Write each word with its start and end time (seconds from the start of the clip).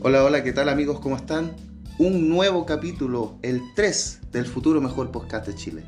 Hola, 0.00 0.22
hola, 0.22 0.44
¿qué 0.44 0.52
tal 0.52 0.68
amigos? 0.68 1.00
¿Cómo 1.00 1.16
están? 1.16 1.56
Un 1.98 2.28
nuevo 2.28 2.64
capítulo, 2.64 3.36
el 3.42 3.60
3 3.74 4.20
del 4.30 4.46
futuro 4.46 4.80
mejor 4.80 5.10
podcast 5.10 5.44
de 5.48 5.56
Chile. 5.56 5.82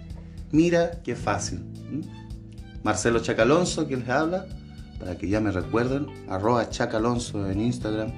Mira 0.51 1.01
qué 1.05 1.15
fácil. 1.15 1.61
Marcelo 2.83 3.21
Chacalonso, 3.21 3.87
que 3.87 3.97
les 3.97 4.09
habla, 4.09 4.47
para 4.99 5.17
que 5.17 5.29
ya 5.29 5.41
me 5.41 5.53
recuerden, 5.53 6.09
arroba 6.29 6.69
Chacalonso 6.69 7.49
en 7.49 7.61
Instagram 7.61 8.11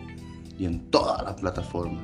y 0.59 0.64
en 0.64 0.91
todas 0.91 1.23
las 1.25 1.35
plataformas. 1.35 2.03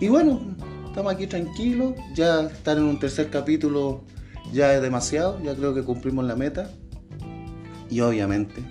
Y 0.00 0.08
bueno, 0.08 0.40
estamos 0.86 1.12
aquí 1.12 1.26
tranquilos, 1.26 1.96
ya 2.14 2.44
estar 2.44 2.78
en 2.78 2.84
un 2.84 2.98
tercer 2.98 3.28
capítulo 3.28 4.04
ya 4.54 4.72
es 4.72 4.80
demasiado, 4.80 5.38
ya 5.42 5.54
creo 5.54 5.74
que 5.74 5.82
cumplimos 5.82 6.24
la 6.24 6.34
meta. 6.34 6.70
Y 7.90 8.00
obviamente, 8.00 8.64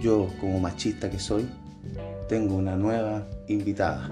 yo 0.00 0.26
como 0.40 0.58
machista 0.58 1.08
que 1.08 1.20
soy, 1.20 1.46
tengo 2.32 2.56
una 2.56 2.76
nueva 2.76 3.26
invitada. 3.46 4.08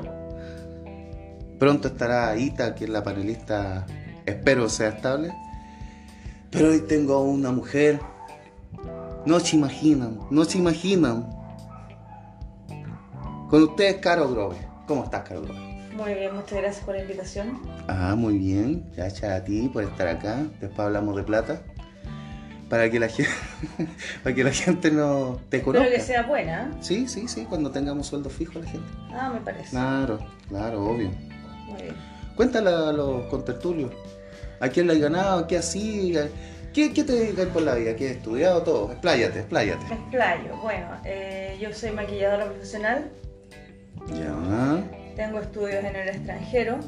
Pronto 1.58 1.88
estará 1.88 2.36
Ita, 2.36 2.74
que 2.74 2.84
es 2.84 2.90
la 2.90 3.02
panelista, 3.02 3.86
espero 4.26 4.68
sea 4.68 4.90
estable. 4.90 5.32
Pero 6.50 6.68
hoy 6.68 6.80
tengo 6.80 7.14
a 7.14 7.22
una 7.22 7.50
mujer, 7.50 7.98
no 9.24 9.40
se 9.40 9.56
imaginan, 9.56 10.20
no 10.30 10.44
se 10.44 10.58
imaginan. 10.58 11.30
Con 13.48 13.62
ustedes, 13.62 13.96
Caro 14.02 14.28
Grove. 14.28 14.58
¿Cómo 14.86 15.04
estás, 15.04 15.26
Caro 15.26 15.40
Grove? 15.40 15.58
Muy 15.96 16.12
bien, 16.12 16.34
muchas 16.34 16.58
gracias 16.58 16.84
por 16.84 16.96
la 16.96 17.00
invitación. 17.00 17.58
Ah, 17.88 18.14
muy 18.18 18.36
bien. 18.36 18.84
Gracias 18.94 19.32
a 19.32 19.42
ti 19.42 19.70
por 19.72 19.84
estar 19.84 20.08
acá. 20.08 20.46
Después 20.60 20.80
hablamos 20.80 21.16
de 21.16 21.22
plata. 21.22 21.62
Para 22.70 22.88
que 22.88 23.00
la 23.00 23.08
gente, 23.10 23.30
para 24.22 24.34
que 24.34 24.44
la 24.44 24.52
gente 24.52 24.90
no 24.92 25.40
te 25.50 25.60
conozca. 25.60 25.86
Espero 25.88 26.00
que 26.00 26.06
sea 26.06 26.22
buena. 26.22 26.70
¿eh? 26.72 26.76
Sí, 26.80 27.08
sí, 27.08 27.28
sí, 27.28 27.44
cuando 27.46 27.70
tengamos 27.70 28.06
sueldo 28.06 28.30
fijo 28.30 28.60
la 28.60 28.66
gente. 28.66 28.86
Ah, 29.12 29.30
me 29.34 29.40
parece. 29.40 29.70
Claro, 29.70 30.20
claro, 30.48 30.84
obvio. 30.84 31.10
Muy 31.66 31.82
bien. 31.82 31.96
Cuéntale 32.36 32.70
a 32.70 32.92
los 32.92 33.26
contertulios. 33.26 33.92
¿A 34.60 34.68
quién 34.68 34.86
le 34.86 34.94
has 34.94 35.00
ganado? 35.00 35.46
¿Qué 35.46 35.58
así? 35.58 36.14
¿Qué, 36.72 36.92
qué 36.92 37.02
te 37.02 37.12
dedicas 37.12 37.46
por 37.48 37.62
la 37.62 37.74
vida? 37.74 37.96
¿Qué 37.96 38.10
has 38.10 38.16
estudiado 38.16 38.62
todo? 38.62 38.92
Expláyate, 38.92 39.40
expláyate. 39.40 39.84
Me 39.86 39.94
explayo. 39.94 40.56
Bueno, 40.62 40.86
eh, 41.04 41.58
yo 41.60 41.72
soy 41.72 41.90
maquilladora 41.90 42.46
profesional. 42.46 43.10
Ya. 44.14 44.84
Tengo 45.16 45.40
estudios 45.40 45.84
en 45.84 45.96
el 45.96 46.08
extranjero. 46.08 46.78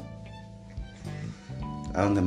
¿A 1.93 2.03
dónde? 2.03 2.21
Mm, 2.21 2.25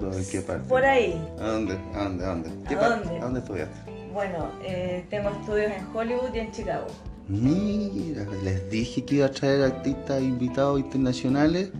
no. 0.00 0.12
¿En 0.12 0.26
qué 0.26 0.40
parte? 0.40 0.68
Por 0.68 0.84
ahí. 0.84 1.20
¿A 1.40 1.48
dónde? 1.48 1.78
¿A 1.94 2.04
dónde? 2.04 2.24
¿A 2.24 2.28
dónde? 2.28 2.48
¿A 2.48 2.88
dónde? 2.88 3.18
¿A 3.18 3.20
dónde 3.24 3.40
estudiaste? 3.40 3.92
Bueno, 4.12 4.50
eh, 4.62 5.04
tengo 5.10 5.30
estudios 5.30 5.72
en 5.72 5.86
Hollywood 5.94 6.34
y 6.34 6.38
en 6.38 6.50
Chicago. 6.52 6.86
Mira, 7.28 8.24
les 8.44 8.70
dije 8.70 9.04
que 9.04 9.16
iba 9.16 9.26
a 9.26 9.30
traer 9.30 9.62
artistas 9.62 10.22
invitados 10.22 10.80
internacionales. 10.80 11.70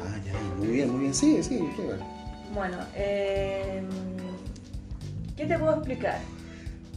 Ah, 0.00 0.16
ya, 0.24 0.32
muy 0.58 0.68
bien, 0.68 0.90
muy 0.90 1.00
bien. 1.02 1.14
Sí, 1.14 1.42
sí, 1.42 1.68
qué 1.76 1.82
bueno. 1.82 2.04
Bueno, 2.54 2.78
eh, 2.94 3.82
¿qué 5.36 5.44
te 5.46 5.58
puedo 5.58 5.74
explicar? 5.74 6.18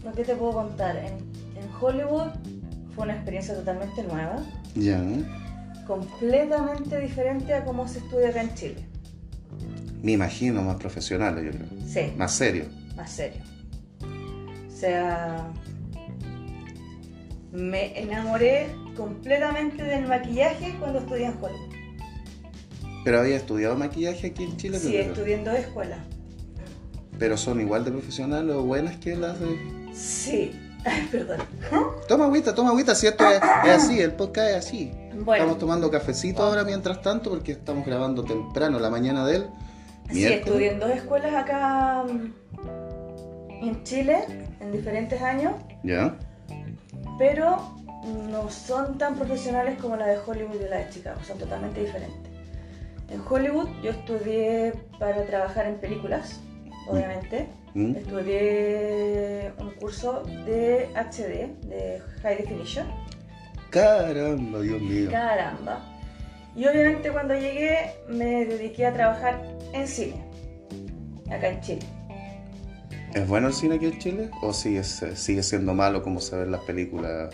¿O 0.07 0.11
¿Qué 0.15 0.23
te 0.23 0.35
puedo 0.35 0.53
contar? 0.53 0.95
En, 0.97 1.13
en 1.57 1.69
Hollywood 1.79 2.27
fue 2.95 3.03
una 3.05 3.13
experiencia 3.15 3.53
totalmente 3.55 4.03
nueva. 4.03 4.37
Ya. 4.75 5.01
completamente 5.85 6.99
diferente 6.99 7.53
a 7.53 7.65
cómo 7.65 7.85
se 7.87 7.99
estudia 7.99 8.29
acá 8.29 8.41
en 8.41 8.55
Chile. 8.55 8.85
Me 10.01 10.13
imagino 10.13 10.61
más 10.63 10.77
profesionales, 10.77 11.43
yo 11.45 11.51
creo. 11.51 11.67
Sí, 11.87 12.13
Más 12.17 12.31
serio. 12.33 12.65
más 12.95 13.11
serio. 13.11 13.41
O 14.67 14.71
sea, 14.75 15.47
me 17.51 17.99
enamoré 17.99 18.73
completamente 18.95 19.83
del 19.83 20.07
maquillaje 20.07 20.75
cuando 20.79 20.99
estudié 20.99 21.25
en 21.27 21.33
Hollywood. 21.41 21.75
Pero 23.03 23.19
había 23.19 23.35
estudiado 23.37 23.75
maquillaje 23.75 24.27
aquí 24.27 24.43
en 24.43 24.57
Chile. 24.57 24.79
Sí, 24.79 24.95
estudié 24.95 25.35
en 25.35 25.43
dos 25.43 25.55
escuelas. 25.55 25.99
Pero 27.19 27.37
son 27.37 27.61
igual 27.61 27.83
de 27.85 27.91
profesionales 27.91 28.55
o 28.55 28.63
buenas 28.63 28.97
que 28.97 29.15
las 29.15 29.39
de. 29.39 29.55
Sí, 29.93 30.51
Ay, 30.85 31.07
perdón. 31.11 31.37
Toma 32.07 32.25
agüita, 32.25 32.55
toma 32.55 32.69
agüita, 32.71 32.95
si 32.95 33.05
esto 33.05 33.23
es, 33.29 33.39
es 33.65 33.69
así, 33.71 33.99
el 33.99 34.13
podcast 34.13 34.49
es 34.49 34.55
así. 34.55 34.91
Bueno, 35.13 35.33
Estamos 35.43 35.59
tomando 35.59 35.91
cafecito 35.91 36.41
ahora 36.41 36.63
mientras 36.63 37.01
tanto 37.03 37.29
porque 37.29 37.51
estamos 37.51 37.85
grabando 37.85 38.23
temprano, 38.23 38.79
la 38.79 38.89
mañana 38.89 39.23
del 39.27 39.45
sí, 40.13 40.25
estudié 40.25 40.71
en 40.71 40.79
dos 40.79 40.91
escuelas 40.91 41.33
acá 41.33 42.03
mm, 42.03 43.63
en 43.63 43.83
Chile, 43.83 44.17
en 44.59 44.71
diferentes 44.71 45.21
años, 45.21 45.53
Ya. 45.83 46.15
pero 47.17 47.75
no 48.29 48.49
son 48.49 48.97
tan 48.97 49.15
profesionales 49.15 49.77
como 49.79 49.95
la 49.95 50.07
de 50.07 50.17
Hollywood 50.25 50.59
y 50.65 50.69
la 50.69 50.77
de 50.77 50.89
Chicago, 50.89 51.19
son 51.23 51.37
totalmente 51.37 51.81
diferentes. 51.81 52.31
En 53.09 53.21
Hollywood 53.29 53.67
yo 53.83 53.91
estudié 53.91 54.73
para 54.97 55.23
trabajar 55.25 55.67
en 55.67 55.75
películas, 55.75 56.39
obviamente. 56.87 57.47
¿Mm? 57.73 57.95
Estudié 57.95 59.51
un 59.59 59.71
curso 59.71 60.23
de 60.45 60.89
HD, 60.95 61.67
de 61.67 62.01
High 62.21 62.37
Definition. 62.37 62.87
Caramba, 63.69 64.59
Dios 64.61 64.81
mío. 64.81 65.09
Caramba. 65.11 65.90
Y 66.55 66.67
obviamente 66.67 67.11
cuando 67.11 67.33
llegué 67.33 67.91
me 68.09 68.45
dediqué 68.45 68.85
a 68.87 68.93
trabajar 68.93 69.41
en 69.73 69.87
cine, 69.87 70.15
acá 71.29 71.47
en 71.49 71.61
Chile. 71.61 71.85
¿Es 73.13 73.27
bueno 73.27 73.47
el 73.47 73.53
cine 73.53 73.75
aquí 73.75 73.85
en 73.87 73.99
Chile? 73.99 74.29
¿O 74.41 74.53
sigue, 74.53 74.83
sigue 74.83 75.43
siendo 75.43 75.73
malo 75.73 76.01
como 76.03 76.19
se 76.19 76.35
ven 76.37 76.51
las 76.51 76.61
películas? 76.61 77.33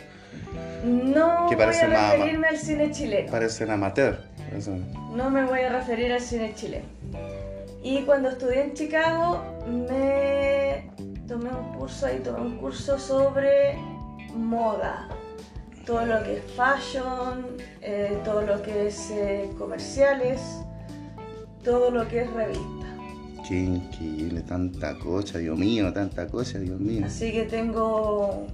No 0.84 1.48
Que 1.50 1.56
voy 1.56 1.66
parece 1.66 1.86
a 1.86 2.12
referirme 2.14 2.48
al 2.48 2.58
cine 2.58 2.92
chileno. 2.92 3.32
Parecen 3.32 3.72
amateur. 3.72 4.20
parecen- 4.50 4.86
No 5.16 5.30
me 5.30 5.46
voy 5.46 5.60
a 5.62 5.70
referir 5.70 6.12
al 6.14 6.22
cine 6.22 6.54
chileno. 6.56 6.86
Y 7.84 8.02
cuando 8.04 8.30
estudié 8.30 8.64
en 8.64 8.74
Chicago, 8.74 9.44
me 9.68 10.90
tomé 11.28 11.50
un 11.50 11.74
curso 11.78 12.06
ahí, 12.08 12.20
tomé 12.24 12.42
un 12.42 12.58
curso 12.58 12.98
sobre 13.00 13.76
moda. 14.36 15.08
Todo 15.88 16.06
lo 16.06 16.22
que 16.24 16.38
es 16.38 16.44
fashion, 16.52 17.48
eh, 17.82 18.20
todo 18.24 18.42
lo 18.42 18.62
que 18.62 18.88
es 18.88 19.10
eh, 19.10 19.50
comerciales, 19.58 20.42
todo 21.64 21.90
lo 21.90 22.08
que 22.08 22.22
es 22.22 22.34
revista. 22.34 22.86
Qué 23.48 23.56
increíble, 23.56 24.42
tanta 24.42 25.00
cosa, 25.00 25.40
Dios 25.40 25.58
mío, 25.58 25.92
tanta 25.94 26.28
cosa, 26.28 26.60
Dios 26.60 26.80
mío. 26.80 27.06
Así 27.06 27.32
que 27.32 27.44
tengo, 27.44 28.48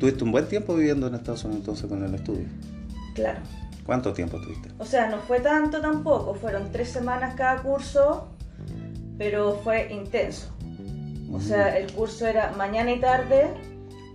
Tuviste 0.00 0.24
un 0.24 0.32
buen 0.32 0.46
tiempo 0.48 0.74
viviendo 0.74 1.06
en 1.08 1.14
Estados 1.14 1.44
Unidos 1.44 1.60
entonces 1.60 1.86
con 1.86 2.02
el 2.02 2.14
estudio. 2.14 2.46
claro, 3.14 3.40
¿Cuánto 3.84 4.12
tiempo 4.12 4.40
tuviste? 4.40 4.70
O 4.78 4.84
sea, 4.84 5.10
no 5.10 5.18
fue 5.18 5.40
tanto 5.40 5.80
tampoco, 5.80 6.34
fueron 6.34 6.72
tres 6.72 6.88
semanas 6.90 7.34
cada 7.34 7.62
curso, 7.62 8.28
pero 9.18 9.60
fue 9.64 9.92
intenso. 9.92 10.48
O 11.32 11.40
sea, 11.40 11.76
el 11.76 11.92
curso 11.92 12.26
era 12.26 12.52
mañana 12.56 12.92
y 12.92 13.00
tarde, 13.00 13.50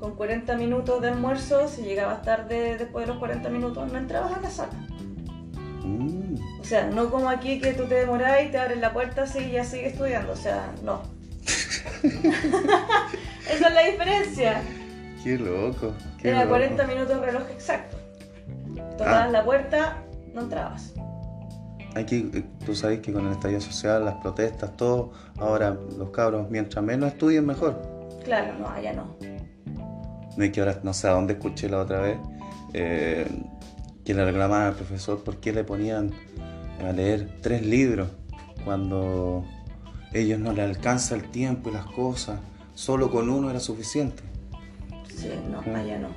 con 0.06 0.16
40 0.16 0.56
minutos 0.56 1.02
de 1.02 1.08
almuerzo, 1.10 1.68
si 1.68 1.82
llegabas 1.82 2.22
tarde 2.22 2.78
después 2.78 3.08
de 3.08 3.14
los 3.14 3.20
40 3.20 3.50
minutos 3.50 3.92
no 3.92 3.98
entrabas 3.98 4.34
a 4.38 4.40
la 4.40 4.50
sala. 4.52 4.74
Mm, 5.84 6.36
O 6.62 6.64
sea, 6.64 6.86
no 6.86 7.10
como 7.10 7.28
aquí 7.28 7.60
que 7.60 7.74
tú 7.74 7.86
te 7.86 7.96
demorás 7.96 8.44
y 8.46 8.50
te 8.52 8.60
abren 8.60 8.82
la 8.82 8.94
puerta 8.94 9.24
así 9.24 9.40
y 9.40 9.52
ya 9.54 9.64
sigues 9.64 9.94
estudiando, 9.94 10.34
o 10.34 10.36
sea, 10.36 10.72
no. 10.84 11.02
Esa 12.04 13.68
es 13.68 13.74
la 13.74 13.82
diferencia. 13.82 14.62
qué 15.24 15.38
loco. 15.40 15.94
Qué 16.22 16.30
Era 16.30 16.40
loco. 16.42 16.50
40 16.52 16.86
minutos 16.88 17.20
reloj 17.22 17.44
exacto. 17.52 17.98
Tocabas 18.98 19.26
Ah. 19.26 19.32
la 19.32 19.44
puerta, 19.44 20.04
no 20.36 20.42
entrabas. 20.42 20.94
Aquí, 21.96 22.30
eh, 22.34 22.44
tú 22.64 22.76
sabes 22.76 23.00
que 23.00 23.12
con 23.12 23.26
el 23.26 23.32
estallido 23.34 23.62
social, 23.62 24.06
las 24.06 24.16
protestas, 24.16 24.78
todo, 24.78 25.14
ahora 25.40 25.76
los 25.98 26.12
cabros, 26.12 26.48
mientras 26.52 26.84
menos 26.86 27.12
estudien, 27.14 27.46
mejor. 27.46 27.82
Claro, 28.24 28.54
no, 28.60 28.68
allá 28.70 28.94
no. 28.94 29.16
No 30.38 30.52
que 30.52 30.60
ahora, 30.60 30.80
no 30.84 30.94
sé 30.94 31.08
a 31.08 31.12
dónde 31.12 31.34
escuché 31.34 31.70
la 31.70 31.80
otra 31.80 32.00
vez, 32.02 32.18
eh, 32.74 33.26
que 34.04 34.14
le 34.14 34.26
reclamaban 34.26 34.68
al 34.68 34.74
profesor 34.74 35.24
por 35.24 35.38
qué 35.38 35.54
le 35.54 35.64
ponían 35.64 36.12
a 36.86 36.92
leer 36.92 37.40
tres 37.42 37.66
libros 37.66 38.10
cuando 38.64 39.46
ellos 40.14 40.40
no 40.40 40.54
le 40.54 40.62
alcanza 40.62 41.16
el 41.16 41.30
tiempo 41.32 41.70
y 41.70 41.74
las 41.74 41.86
cosas, 41.86 42.40
solo 42.74 43.10
con 43.12 43.30
uno 43.30 43.50
era 43.50 43.60
suficiente. 43.60 44.24
Sí, 45.16 45.32
no, 45.50 45.60
allá 45.76 46.00
no. 46.00 46.10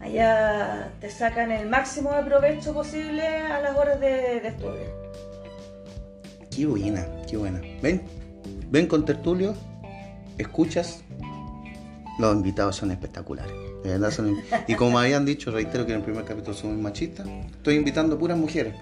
Allá 0.00 0.92
te 1.00 1.10
sacan 1.10 1.50
el 1.50 1.68
máximo 1.68 2.12
de 2.12 2.22
provecho 2.22 2.74
posible 2.74 3.26
a 3.26 3.60
las 3.60 3.76
horas 3.76 3.98
de, 3.98 4.40
de 4.40 4.48
estudio. 4.48 5.06
Qué 6.54 6.66
buena, 6.66 7.06
qué 7.28 7.36
buena. 7.36 7.60
Ven, 7.82 8.02
ven 8.70 8.86
con 8.86 9.04
tertulio, 9.04 9.54
escuchas. 10.38 11.02
Los 12.18 12.34
invitados 12.34 12.76
son 12.76 12.90
espectaculares. 12.90 13.52
de 13.84 13.90
verdad 13.92 14.10
son- 14.10 14.38
Y 14.66 14.74
como 14.74 14.98
habían 14.98 15.24
dicho, 15.24 15.50
reitero 15.52 15.86
que 15.86 15.92
en 15.92 15.98
el 15.98 16.04
primer 16.04 16.24
capítulo 16.24 16.54
soy 16.56 16.70
muy 16.70 16.82
machista, 16.82 17.24
estoy 17.52 17.76
invitando 17.76 18.18
puras 18.18 18.36
mujeres. 18.36 18.74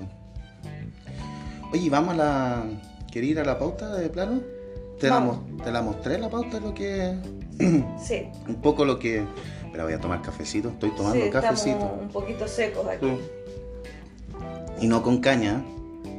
Oye, 1.73 1.91
vamos 1.91 2.15
a 2.15 2.17
la. 2.17 2.65
¿Quería 3.13 3.31
ir 3.33 3.41
a 3.41 3.45
la 3.45 3.59
pauta 3.59 3.93
de 3.95 4.09
plano? 4.09 4.41
¿Te 4.99 5.09
la, 5.09 5.15
Vamos. 5.17 5.39
mo- 5.51 5.63
¿Te 5.63 5.71
la 5.73 5.83
mostré 5.83 6.19
la 6.19 6.31
pauta 6.31 6.61
lo 6.61 6.73
que 6.73 7.15
Sí. 8.03 8.29
Un 8.49 8.57
poco 8.63 8.85
lo 8.85 8.99
que... 8.99 9.25
Pero 9.73 9.85
voy 9.85 9.93
a 9.93 10.01
tomar 10.01 10.23
cafecito, 10.23 10.69
estoy 10.69 10.91
tomando 10.91 11.25
sí, 11.25 11.31
cafecito. 11.31 11.99
Un 12.01 12.09
poquito 12.09 12.47
secos 12.47 12.87
aquí. 12.87 13.07
Sí. 13.07 13.19
Y 14.83 14.87
no 14.87 15.03
con 15.03 15.19
caña, 15.21 15.65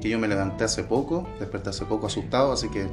que 0.02 0.10
yo 0.10 0.20
me 0.20 0.28
levanté 0.28 0.66
hace 0.66 0.84
poco, 0.84 1.26
desperté 1.40 1.70
hace 1.70 1.86
poco 1.86 2.08
asustado, 2.08 2.52
así 2.52 2.68
que 2.70 2.86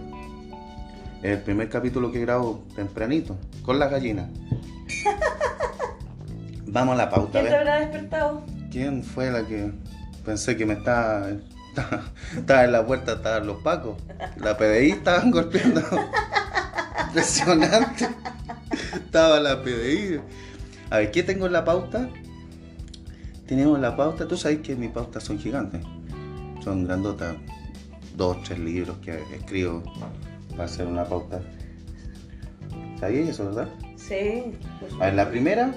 el 1.22 1.38
primer 1.38 1.68
capítulo 1.68 2.10
que 2.10 2.20
grabo 2.20 2.64
tempranito, 2.74 3.36
con 3.62 3.78
las 3.78 3.90
gallinas. 3.90 4.28
Vamos 6.66 6.94
a 6.94 6.96
la 6.96 7.10
pauta, 7.10 7.40
¿Quién 7.40 7.52
te 7.52 7.56
habrá 7.56 7.80
despertado? 7.80 8.42
¿Quién 8.70 9.04
fue 9.04 9.30
la 9.30 9.46
que 9.46 9.72
pensé 10.24 10.56
que 10.56 10.66
me 10.66 10.74
estaba... 10.74 11.28
Estaba 12.36 12.64
en 12.64 12.72
la 12.72 12.84
puerta, 12.84 13.12
estaban 13.12 13.46
los 13.46 13.62
pacos. 13.62 13.96
La 14.36 14.56
PDI 14.56 14.90
estaban 14.90 15.30
golpeando. 15.30 15.80
Impresionante. 17.06 18.08
Estaba 18.94 19.40
la 19.40 19.62
PDI. 19.62 20.20
A 20.90 20.98
ver, 20.98 21.10
¿qué 21.10 21.22
tengo 21.22 21.46
en 21.46 21.52
la 21.52 21.64
pauta? 21.64 22.08
Tenemos 23.46 23.78
la 23.80 23.96
pauta. 23.96 24.28
Tú 24.28 24.36
sabes 24.36 24.58
que 24.60 24.76
mis 24.76 24.90
pautas 24.90 25.24
son 25.24 25.38
gigantes. 25.38 25.82
Son 26.62 26.84
grandotas. 26.84 27.36
Dos, 28.16 28.42
tres 28.42 28.58
libros 28.58 28.98
que 28.98 29.22
escribo 29.34 29.82
para 30.52 30.64
hacer 30.64 30.86
una 30.86 31.04
pauta. 31.04 31.40
¿Sabías 33.00 33.28
eso, 33.28 33.46
verdad? 33.46 33.68
Sí. 33.96 34.44
por 34.80 35.02
A 35.02 35.06
ver, 35.06 35.14
la 35.14 35.28
primera. 35.28 35.72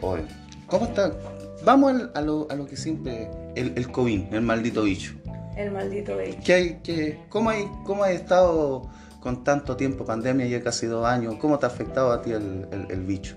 Oye, 0.00 0.24
¿cómo 0.66 0.84
está? 0.86 1.12
Vamos 1.64 1.90
al- 1.92 2.12
a 2.14 2.20
lo, 2.20 2.46
a 2.50 2.54
lo 2.54 2.66
que 2.66 2.76
siempre. 2.76 3.30
El, 3.54 3.72
el 3.76 3.90
COVID, 3.90 4.34
el 4.34 4.42
maldito 4.42 4.82
bicho. 4.82 5.14
El 5.56 5.70
maldito 5.70 6.16
bicho. 6.18 6.38
¿Qué 6.44 6.52
hay, 6.54 6.80
qué, 6.82 7.18
cómo, 7.30 7.48
hay, 7.50 7.66
¿Cómo 7.84 8.04
has 8.04 8.10
estado 8.10 8.82
con 9.20 9.42
tanto 9.42 9.76
tiempo, 9.76 10.04
pandemia, 10.04 10.46
ya 10.46 10.62
casi 10.62 10.86
dos 10.86 11.06
años? 11.06 11.36
¿Cómo 11.40 11.58
te 11.58 11.64
ha 11.66 11.70
afectado 11.70 12.12
a 12.12 12.20
ti 12.20 12.32
el, 12.32 12.66
el- 12.70 12.86
el 12.90 13.00
bicho? 13.04 13.36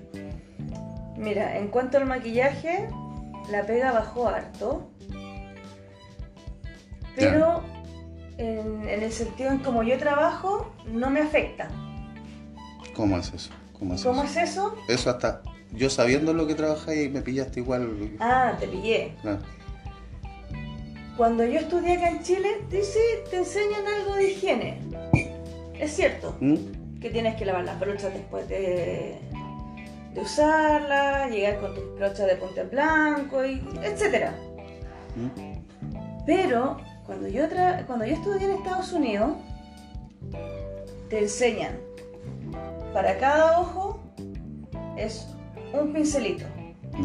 Mira, 1.17 1.57
en 1.57 1.69
cuanto 1.69 1.97
al 1.97 2.05
maquillaje, 2.05 2.89
la 3.51 3.65
pega 3.65 3.91
bajó 3.93 4.27
harto. 4.27 4.89
Pero 7.15 7.61
en, 8.39 8.87
en 8.87 9.03
el 9.03 9.11
sentido 9.11 9.51
en 9.51 9.59
como 9.59 9.83
yo 9.83 9.97
trabajo, 9.97 10.73
no 10.87 11.09
me 11.09 11.19
afecta. 11.19 11.69
¿Cómo 12.95 13.17
es 13.17 13.33
eso? 13.33 13.51
¿Cómo 13.77 13.93
es 13.95 14.03
¿Cómo 14.03 14.23
eso? 14.23 14.39
es 14.41 14.49
eso? 14.49 14.75
Eso 14.87 15.09
hasta. 15.09 15.41
Yo 15.71 15.89
sabiendo 15.89 16.33
lo 16.33 16.47
que 16.47 16.55
trabajáis 16.55 17.11
me 17.11 17.21
pillaste 17.21 17.59
igual. 17.59 18.17
Ah, 18.19 18.53
te 18.59 18.67
pillé. 18.67 19.13
Cuando 21.15 21.45
yo 21.45 21.59
estudié 21.59 21.97
acá 21.97 22.09
en 22.09 22.23
Chile, 22.23 22.47
sí, 22.71 22.99
te 23.29 23.37
enseñan 23.37 23.85
algo 23.85 24.15
de 24.15 24.31
higiene. 24.31 24.79
Es 25.77 25.95
cierto 25.95 26.35
¿Mm? 26.39 26.99
que 26.99 27.09
tienes 27.09 27.35
que 27.35 27.45
lavar 27.45 27.65
las 27.65 27.79
brochas 27.79 28.13
después 28.13 28.47
de, 28.49 29.19
de 30.13 30.21
usarlas, 30.21 31.29
llegar 31.29 31.59
con 31.59 31.75
tus 31.75 31.95
brochas 31.95 32.25
de 32.25 32.35
punta 32.37 32.61
en 32.61 32.69
blanco, 32.69 33.45
y 33.45 33.61
etcétera. 33.83 34.33
¿Mm? 35.15 36.25
Pero 36.25 36.77
cuando 37.09 37.27
yo, 37.27 37.49
tra- 37.49 37.83
cuando 37.87 38.05
yo 38.05 38.13
estudié 38.13 38.45
en 38.45 38.51
Estados 38.57 38.93
Unidos, 38.93 39.31
te 41.09 41.17
enseñan, 41.23 41.71
para 42.93 43.17
cada 43.17 43.59
ojo 43.59 43.99
es 44.95 45.25
un 45.73 45.91
pincelito. 45.91 46.45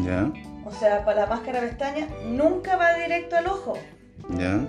¿Ya? 0.05 0.31
O 0.63 0.71
sea, 0.71 1.03
para 1.05 1.21
la 1.21 1.25
máscara 1.27 1.59
pestaña 1.61 2.07
nunca 2.27 2.75
va 2.77 2.93
directo 2.93 3.35
al 3.35 3.47
ojo. 3.47 3.73
¿Ya? 4.37 4.59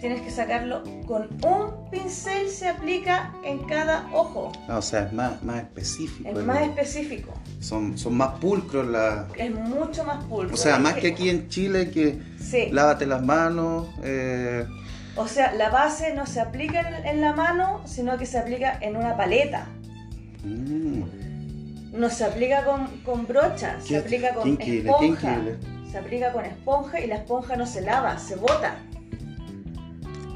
Tienes 0.00 0.22
que 0.22 0.30
sacarlo 0.30 0.82
con 1.06 1.28
un 1.44 1.90
pincel, 1.90 2.48
se 2.48 2.66
aplica 2.68 3.34
en 3.44 3.58
cada 3.66 4.08
ojo. 4.14 4.50
Ah, 4.66 4.78
o 4.78 4.82
sea, 4.82 5.02
es 5.02 5.12
más, 5.12 5.42
más 5.42 5.58
específico. 5.58 6.28
Es 6.30 6.42
más 6.44 6.62
específico. 6.62 7.34
son, 7.60 7.98
son 7.98 8.14
más 8.16 8.38
pulcros 8.38 8.86
las. 8.86 9.26
Es 9.36 9.54
mucho 9.54 10.04
más 10.04 10.24
pulcro. 10.24 10.54
O 10.54 10.56
sea, 10.56 10.78
más 10.78 10.94
que 10.94 11.08
aquí 11.08 11.28
en 11.28 11.48
Chile 11.50 11.90
que 11.90 12.18
Sí. 12.38 12.70
lávate 12.72 13.04
las 13.04 13.22
manos. 13.22 13.88
eh, 14.02 14.66
O 15.16 15.26
sea, 15.28 15.54
la 15.54 15.70
base 15.70 16.14
no 16.14 16.26
se 16.26 16.40
aplica 16.40 16.80
en, 16.80 17.06
en 17.06 17.20
la 17.22 17.32
mano, 17.32 17.80
sino 17.86 18.18
que 18.18 18.26
se 18.26 18.38
aplica 18.38 18.78
en 18.80 18.96
una 18.96 19.16
paleta. 19.16 19.66
mm, 20.44 21.02
No 21.98 22.10
se 22.10 22.24
aplica 22.24 22.64
con, 22.64 22.86
con 23.02 23.26
brocha, 23.26 23.76
se 23.80 23.96
aplica 23.96 24.34
con 24.34 24.48
increíble, 24.48 24.90
esponja. 24.90 25.38
Se 25.90 25.98
aplica 25.98 26.32
con 26.32 26.44
esponja 26.44 27.00
y 27.00 27.06
la 27.06 27.16
esponja 27.16 27.56
no 27.56 27.66
se 27.66 27.80
lava, 27.80 28.18
se 28.18 28.36
bota. 28.36 28.76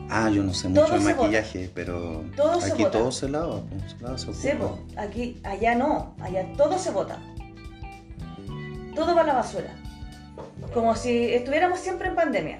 Ah, 0.08 0.28
yo 0.30 0.42
no 0.42 0.52
sé 0.52 0.68
Todo 0.70 0.88
mucho 0.88 1.06
de 1.06 1.14
maquillaje, 1.14 1.70
pero 1.74 2.24
Todo 2.34 2.58
aquí 2.58 2.84
todo 2.90 3.12
se 3.12 3.28
lava. 3.28 3.62
se 3.86 4.02
lava, 4.02 4.18
se 4.18 4.34
Sí, 4.34 4.48
aquí, 4.96 5.40
allá 5.44 5.74
no, 5.76 6.16
allá 6.20 6.46
todo 6.56 6.78
se 6.78 6.90
bota. 6.90 7.18
Todo 8.94 9.14
va 9.14 9.20
a 9.20 9.26
la 9.26 9.34
basura. 9.34 9.68
Como 10.74 10.96
si 10.96 11.32
estuviéramos 11.32 11.78
siempre 11.78 12.08
en 12.08 12.14
pandemia. 12.16 12.58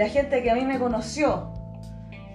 La 0.00 0.08
gente 0.08 0.42
que 0.42 0.50
a 0.50 0.54
mí 0.54 0.64
me 0.64 0.78
conoció 0.78 1.52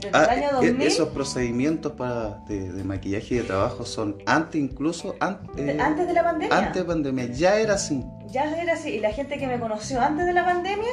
desde 0.02 0.16
Ah, 0.18 0.24
el 0.26 0.30
año 0.44 0.50
e- 0.62 0.68
2000, 0.68 0.88
esos 0.88 1.10
procedimientos 1.10 1.94
para, 1.94 2.40
de, 2.48 2.72
de 2.72 2.84
maquillaje 2.84 3.36
y 3.36 3.38
de 3.40 3.44
trabajo 3.44 3.86
son 3.86 4.18
antes 4.28 4.62
incluso, 4.62 5.16
an- 5.20 5.40
eh, 5.58 5.78
antes 5.82 6.06
de 6.08 6.14
la 6.14 6.24
pandemia, 6.24 6.58
antes 6.58 6.76
de 6.82 6.84
pandemia, 6.88 7.26
ya 7.28 7.58
era 7.60 7.74
así. 7.74 8.04
ya 8.30 8.44
era 8.62 8.74
así. 8.74 8.90
Y 8.90 9.00
la 9.00 9.12
gente 9.12 9.38
que 9.40 9.48
me 9.48 9.60
conoció 9.60 10.00
antes 10.02 10.26
de 10.28 10.34
la 10.34 10.46
pandemia, 10.46 10.92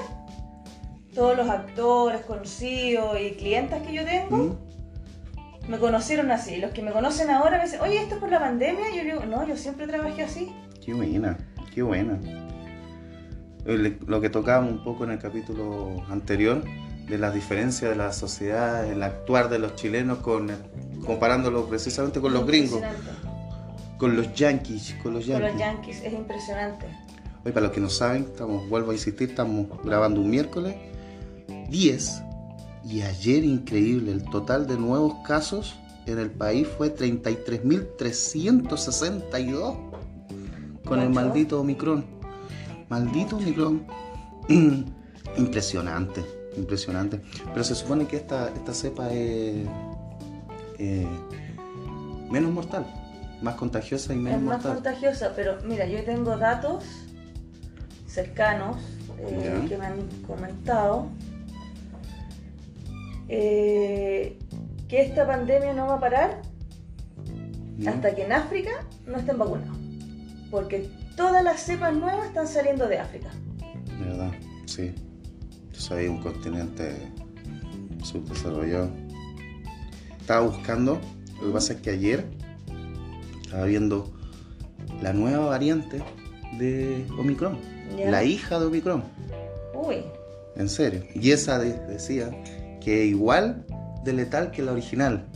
todos 1.15 1.37
los 1.37 1.49
actores 1.51 2.23
conocidos 2.23 3.19
y 3.21 3.33
clientes 3.33 3.83
que 3.83 3.93
yo 3.93 4.05
tengo, 4.05 4.37
¿Mm? 4.37 5.71
me 5.71 5.79
conocieron 5.79 6.31
así. 6.31 6.57
Los 6.57 6.71
que 6.71 6.81
me 6.81 6.91
conocen 6.93 7.29
ahora 7.31 7.59
me 7.59 7.65
dicen, 7.65 7.81
oye, 7.83 7.99
¿esto 8.01 8.15
es 8.15 8.21
por 8.21 8.31
la 8.31 8.41
pandemia? 8.41 8.87
Yo 8.97 9.05
digo, 9.05 9.27
no, 9.27 9.47
yo 9.47 9.57
siempre 9.59 9.87
trabajé 9.87 10.23
así. 10.25 10.51
Qué 10.83 10.95
buena, 10.95 11.37
qué 11.75 11.83
buena. 11.83 12.19
El- 13.65 13.99
Lo 14.07 14.21
que 14.21 14.29
tocábamos 14.31 14.73
un 14.73 14.85
poco 14.85 15.05
en 15.05 15.11
el 15.13 15.19
capítulo 15.19 16.03
anterior, 16.11 16.63
de 17.09 17.19
las 17.19 17.35
diferencias 17.35 17.91
de 17.91 17.97
la 17.97 18.13
sociedad, 18.13 18.85
el 18.91 19.03
actuar 19.03 19.49
de 19.51 19.59
los 19.59 19.75
chilenos 19.77 20.19
con 20.19 20.51
comparándolo 21.05 21.67
precisamente 21.67 22.21
con 22.21 22.33
los 22.33 22.47
gringos, 22.47 22.81
con 23.99 24.17
los 24.17 24.33
yankees, 24.35 24.95
con 25.03 25.13
los 25.15 25.25
Con 25.27 25.33
yankees. 25.35 25.51
los 25.53 25.61
yankees, 25.61 26.01
es 26.05 26.13
impresionante. 26.13 26.87
Hoy 27.45 27.51
para 27.53 27.67
los 27.67 27.75
que 27.75 27.81
no 27.81 27.91
saben, 27.91 28.23
estamos, 28.23 28.69
vuelvo 28.69 28.93
a 28.93 28.95
insistir, 28.95 29.31
estamos 29.31 29.67
grabando 29.85 30.21
un 30.21 30.31
miércoles 30.31 30.77
10 31.71 32.23
y 32.85 33.03
ayer 33.03 33.43
increíble, 33.45 34.13
el 34.13 34.23
total 34.25 34.67
de 34.69 34.77
nuevos 34.79 35.15
casos 35.27 35.75
en 36.07 36.19
el 36.21 36.31
país 36.31 36.69
fue 36.79 36.95
33.362 36.95 39.77
con 40.85 41.01
el 41.01 41.11
maldito 41.11 41.61
Omicron. 41.61 42.05
Maldito 42.89 43.37
Omicron. 43.37 43.87
impresionante, 45.37 46.25
impresionante. 46.57 47.21
Pero 47.53 47.65
se 47.65 47.75
supone 47.75 48.07
que 48.07 48.17
esta, 48.17 48.49
esta 48.49 48.75
cepa 48.75 49.11
es 49.11 49.67
eh, 50.79 51.07
menos 52.31 52.53
mortal, 52.53 52.87
más 53.43 53.55
contagiosa 53.57 54.15
y 54.15 54.17
menos 54.17 54.39
es 54.39 54.45
más 54.45 54.57
mortal. 54.57 54.75
contagiosa, 54.75 55.33
pero 55.35 55.59
mira, 55.65 55.87
yo 55.87 56.03
tengo 56.05 56.37
datos 56.37 56.85
cercanos 58.07 58.77
eh, 59.19 59.67
que 59.69 59.79
me 59.79 59.87
han 59.87 60.09
comentado 60.27 61.07
eh, 63.29 64.39
que 64.89 65.03
esta 65.03 65.27
pandemia 65.27 65.73
no 65.73 65.87
va 65.87 65.95
a 65.95 66.01
parar 66.01 66.43
hasta 67.87 68.15
que 68.15 68.25
en 68.25 68.33
África 68.33 68.71
no 69.07 69.17
estén 69.19 69.39
vacunados. 69.39 69.77
Porque 70.51 70.91
todas 71.17 71.43
las 71.45 71.61
cepas 71.63 71.95
nuevas 71.95 72.27
están 72.27 72.47
saliendo 72.49 72.87
de 72.89 72.99
África. 72.99 73.29
De 73.99 74.05
verdad, 74.05 74.33
sí. 74.67 74.93
Yo 75.73 75.81
sabía 75.81 76.11
un 76.11 76.23
continente 76.23 76.97
subdesarrollado. 78.03 78.91
Estaba 80.21 80.47
buscando, 80.47 81.01
lo 81.41 81.47
que 81.49 81.53
pasa 81.53 81.73
es 81.75 81.81
que 81.81 81.91
ayer 81.91 82.25
estaba 83.45 83.65
viendo 83.65 84.13
la 85.03 85.13
nueva 85.13 85.47
variante 85.47 86.03
de 86.59 87.05
Omicron, 87.19 87.59
Ya. 87.97 88.11
la 88.11 88.25
hija 88.25 88.59
de 88.59 88.67
Omicron, 88.67 89.03
Uy, 89.75 90.05
en 90.57 90.69
serio. 90.69 91.05
Y 91.15 91.33
esa 91.33 91.59
de- 91.59 91.79
decía 91.89 92.31
que 92.81 93.05
igual 93.07 93.65
de 94.05 94.13
letal 94.13 94.51
que 94.53 94.63
la 94.63 94.73
original. 94.73 95.27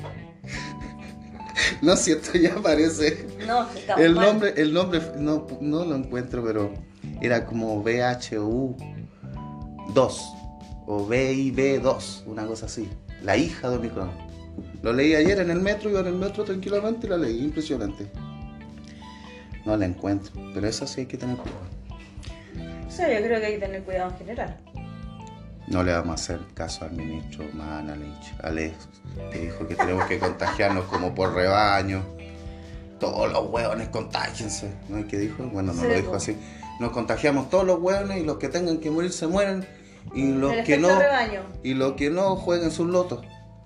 No, 1.82 1.96
si 1.96 2.12
esto 2.12 2.38
ya 2.38 2.54
parece. 2.56 3.26
no, 3.46 3.68
está 3.70 3.94
El 3.94 4.14
mal. 4.14 4.26
nombre, 4.26 4.54
el 4.56 4.72
nombre 4.72 5.00
no, 5.18 5.46
no 5.60 5.84
lo 5.84 5.96
encuentro, 5.96 6.44
pero 6.44 6.72
era 7.20 7.46
como 7.46 7.82
VHU 7.82 8.76
2 9.94 10.22
o 10.86 11.06
VIB 11.06 11.80
2, 11.82 12.24
una 12.26 12.46
cosa 12.46 12.66
así. 12.66 12.88
La 13.22 13.36
hija 13.36 13.70
de 13.70 13.76
Omicron. 13.76 14.10
Lo 14.82 14.92
leí 14.92 15.14
ayer 15.14 15.38
en 15.40 15.50
el 15.50 15.60
metro, 15.60 15.90
iba 15.90 16.00
en 16.00 16.06
el 16.06 16.14
metro 16.14 16.44
tranquilamente 16.44 17.06
y 17.06 17.10
la 17.10 17.18
leí, 17.18 17.40
impresionante. 17.44 18.06
No 19.64 19.76
la 19.76 19.86
encuentro, 19.86 20.32
pero 20.54 20.68
esa 20.68 20.86
sí 20.86 21.00
hay 21.00 21.06
que 21.06 21.16
tener 21.16 21.36
cuidado. 21.36 21.60
O 22.86 22.90
sea, 22.90 23.12
yo 23.12 23.24
creo 23.26 23.40
que 23.40 23.46
hay 23.46 23.52
que 23.54 23.58
tener 23.58 23.82
cuidado 23.82 24.10
en 24.12 24.16
general. 24.18 24.56
No 25.68 25.82
le 25.82 25.92
vamos 25.92 26.10
a 26.10 26.14
hacer 26.14 26.40
caso 26.54 26.84
al 26.84 26.92
ministro 26.92 27.44
Manalich, 27.52 28.34
Alex, 28.42 28.88
que 29.32 29.38
dijo 29.40 29.66
que 29.66 29.74
tenemos 29.74 30.04
que 30.06 30.18
contagiarnos 30.18 30.84
como 30.84 31.14
por 31.14 31.34
rebaño. 31.34 32.02
todos 33.00 33.30
los 33.32 33.50
hueones 33.50 33.88
contágiense. 33.88 34.72
¿No 34.88 34.96
es 34.98 35.06
que 35.06 35.18
dijo? 35.18 35.42
Bueno, 35.44 35.72
no 35.74 35.82
Sí, 35.82 35.88
lo 35.88 35.94
dijo 35.94 36.10
po. 36.10 36.16
así. 36.16 36.36
Nos 36.80 36.92
contagiamos 36.92 37.50
todos 37.50 37.64
los 37.66 37.78
hueones 37.80 38.18
y 38.18 38.24
los 38.24 38.38
que 38.38 38.48
tengan 38.48 38.78
que 38.78 38.90
morir 38.90 39.12
se 39.12 39.26
mueren 39.26 39.66
y 40.14 40.32
los 40.32 40.52
El 40.52 40.64
que 40.64 40.78
no 40.78 40.88
rebaño. 40.98 41.40
y 41.62 41.74
los 41.74 41.92
que 41.94 42.08
no 42.10 42.36
jueguen 42.36 42.70
sus 42.70 42.86
lotos. 42.88 43.20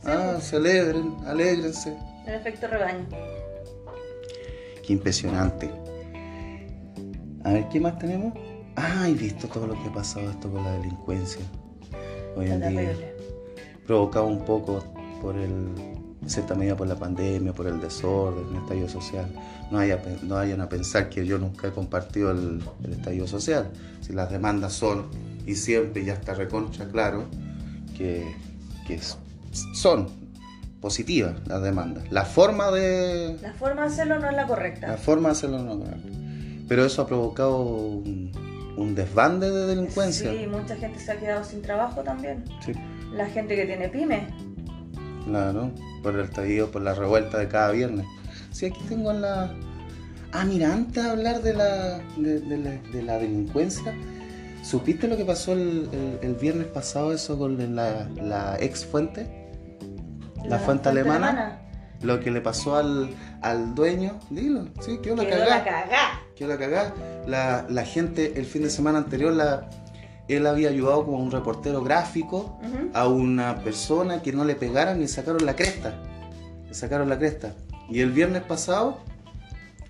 ah, 0.04 0.30
pues. 0.32 0.44
celebren, 0.48 1.14
alégrense. 1.26 1.96
El 2.26 2.34
efecto 2.34 2.66
rebaño. 2.66 3.06
Qué 4.86 4.92
impresionante. 4.94 5.70
A 7.44 7.52
ver, 7.52 7.68
¿qué 7.68 7.78
más 7.78 7.98
tenemos? 7.98 8.32
Ay, 8.76 9.14
visto 9.14 9.46
todo 9.48 9.66
lo 9.68 9.74
que 9.74 9.88
ha 9.88 9.92
pasado 9.92 10.30
esto 10.30 10.50
con 10.50 10.64
la 10.64 10.72
delincuencia 10.72 11.44
hoy 12.36 12.46
en 12.50 12.60
día. 12.60 12.68
terrible. 12.68 13.14
Provocado 13.86 14.26
un 14.26 14.44
poco 14.44 14.84
por 15.20 15.36
el, 15.36 15.50
en 16.22 16.30
cierta 16.30 16.54
medida 16.54 16.76
por 16.76 16.86
la 16.86 16.96
pandemia, 16.96 17.52
por 17.52 17.66
el 17.66 17.80
desorden, 17.80 18.44
el 18.54 18.62
estallido 18.62 18.88
social. 18.88 19.26
No, 19.70 19.78
haya, 19.78 20.00
no 20.22 20.34
vayan 20.36 20.60
a 20.60 20.68
pensar 20.68 21.08
que 21.08 21.24
yo 21.26 21.38
nunca 21.38 21.68
he 21.68 21.70
compartido 21.72 22.30
el, 22.30 22.62
el 22.84 22.92
estallido 22.92 23.26
social. 23.26 23.70
Si 24.00 24.12
las 24.12 24.30
demandas 24.30 24.72
son, 24.72 25.06
y 25.46 25.54
siempre 25.54 26.04
ya 26.04 26.12
está 26.14 26.34
recontra 26.34 26.86
claro, 26.88 27.24
que, 27.96 28.34
que 28.86 28.94
es- 28.94 29.16
son 29.74 30.08
positivas 30.80 31.34
las 31.46 31.62
demandas. 31.62 32.10
La 32.10 32.24
forma 32.24 32.70
de, 32.70 33.36
La 33.42 33.52
forma 33.52 33.82
de 33.82 33.86
hacerlo 33.88 34.18
no 34.18 34.26
es 34.28 34.32
la 34.34 34.42
la 34.42 34.46
correcta. 34.48 34.96
forma 34.96 35.28
de 35.28 35.32
hacerlo 35.32 35.62
no 35.62 35.78
correcto. 35.78 36.08
Pero 36.68 36.84
eso 36.84 37.02
ha 37.02 37.06
provocado 37.06 37.60
un, 37.62 38.30
un 38.80 38.94
desbande 38.94 39.50
de 39.50 39.66
delincuencia. 39.66 40.30
Sí, 40.32 40.46
mucha 40.46 40.74
gente 40.76 40.98
se 40.98 41.12
ha 41.12 41.16
quedado 41.18 41.44
sin 41.44 41.60
trabajo 41.62 42.02
también. 42.02 42.44
Sí, 42.64 42.72
La 43.12 43.26
gente 43.26 43.54
que 43.56 43.66
tiene 43.66 43.88
pyme. 43.88 44.26
claro. 45.24 45.70
Por 46.02 46.14
el 46.14 46.24
estallido, 46.24 46.70
por 46.70 46.80
la 46.82 46.94
revuelta 46.94 47.38
de 47.38 47.48
cada 47.48 47.70
viernes. 47.72 48.06
Sí, 48.52 48.66
aquí 48.66 48.80
tengo 48.88 49.10
en 49.10 49.20
la. 49.20 49.54
Ah, 50.32 50.44
mira, 50.44 50.72
antes 50.72 51.02
de 51.04 51.10
hablar 51.10 51.42
de 51.42 51.52
la, 51.52 51.98
de, 52.16 52.40
de 52.40 52.56
la, 52.56 52.70
de 52.90 53.02
la 53.02 53.18
delincuencia, 53.18 53.92
¿supiste 54.62 55.08
lo 55.08 55.16
que 55.18 55.24
pasó 55.26 55.52
el, 55.52 55.88
el- 55.92 56.18
el 56.22 56.34
viernes 56.36 56.68
pasado 56.68 57.12
eso 57.12 57.36
con 57.38 57.58
la, 57.76 58.08
la 58.16 58.56
ex 58.60 58.86
fuente? 58.86 59.28
La, 60.46 60.58
fuente, 60.58 60.88
alemana. 60.88 61.60
Lo 62.00 62.18
que 62.20 62.30
le 62.30 62.40
pasó 62.40 62.76
al, 62.76 63.10
al 63.42 63.74
dueño, 63.74 64.18
dilo, 64.30 64.68
sí, 64.80 64.98
quedó 65.02 65.16
la 65.16 65.28
cagá. 65.28 66.19
Quedó 66.40 66.48
la 66.48 66.58
cagá. 66.58 66.94
La, 67.26 67.66
la 67.68 67.84
gente 67.84 68.32
el 68.36 68.46
fin 68.46 68.62
de 68.62 68.70
semana 68.70 68.96
anterior, 68.96 69.30
la, 69.30 69.68
él 70.26 70.46
había 70.46 70.70
ayudado 70.70 71.04
como 71.04 71.18
un 71.18 71.30
reportero 71.30 71.82
gráfico 71.82 72.58
a 72.94 73.06
una 73.08 73.56
persona 73.62 74.22
que 74.22 74.32
no 74.32 74.46
le 74.46 74.54
pegaran 74.54 75.02
y 75.02 75.06
sacaron 75.06 75.44
la 75.44 75.54
cresta. 75.54 75.92
Le 76.66 76.72
sacaron 76.72 77.10
la 77.10 77.18
cresta. 77.18 77.52
Y 77.90 78.00
el 78.00 78.12
viernes 78.12 78.42
pasado 78.42 79.00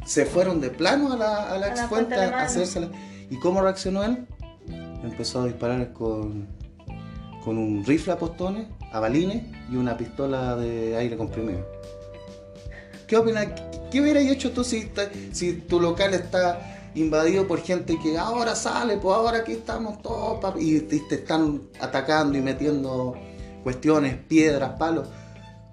se 0.04 0.26
fueron 0.26 0.60
de 0.60 0.70
plano 0.70 1.12
a 1.12 1.16
la, 1.16 1.52
a 1.52 1.56
la 1.56 1.68
ex 1.68 1.82
fuente 1.82 2.16
a 2.16 2.42
hacérsela. 2.42 2.90
¿Y 3.30 3.36
cómo 3.36 3.62
reaccionó 3.62 4.02
él? 4.02 4.26
Empezó 5.04 5.42
a 5.42 5.46
disparar 5.46 5.92
con, 5.92 6.48
con 7.44 7.58
un 7.58 7.84
rifle 7.84 8.14
a 8.14 8.18
postones, 8.18 8.66
a 8.92 8.98
balines 8.98 9.44
y 9.70 9.76
una 9.76 9.96
pistola 9.96 10.56
de 10.56 10.96
aire 10.96 11.16
comprimido. 11.16 11.64
¿Qué 13.10 13.16
opinas? 13.16 13.48
¿Qué, 13.90 14.00
hubieras 14.00 14.22
hecho 14.22 14.52
tú 14.52 14.62
si, 14.62 14.84
tu 15.68 15.80
local 15.80 16.14
está 16.14 16.90
invadido 16.94 17.48
por 17.48 17.60
gente 17.60 17.98
que 18.00 18.16
ahora 18.16 18.54
sale, 18.54 18.98
pues 18.98 19.16
ahora 19.16 19.38
aquí 19.38 19.50
estamos 19.50 20.00
todos 20.00 20.38
pa-", 20.38 20.54
y 20.56 20.78
te, 20.82 21.16
están 21.16 21.60
atacando 21.80 22.38
y 22.38 22.40
metiendo 22.40 23.16
cuestiones, 23.64 24.14
piedras, 24.14 24.78
palos? 24.78 25.08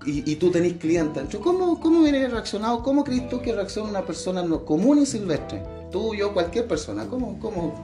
Y, 0.04 0.36
tú 0.38 0.50
tenés 0.50 0.74
clientes. 0.78 1.18
Entonces, 1.18 1.42
¿Cómo, 1.42 1.80
¿Cómo 1.80 2.00
hubieras 2.00 2.32
reaccionado? 2.32 2.82
¿Cómo 2.82 3.04
crees 3.04 3.30
tú 3.30 3.40
que 3.40 3.54
reacciona 3.54 3.90
una 3.90 4.02
persona 4.04 4.44
común 4.66 5.00
y 5.00 5.06
silvestre? 5.06 5.62
Tú, 5.92 6.16
yo, 6.16 6.34
cualquier 6.34 6.68
persona. 6.68 7.06
¿Cómo, 7.06 7.38
cómo? 7.40 7.84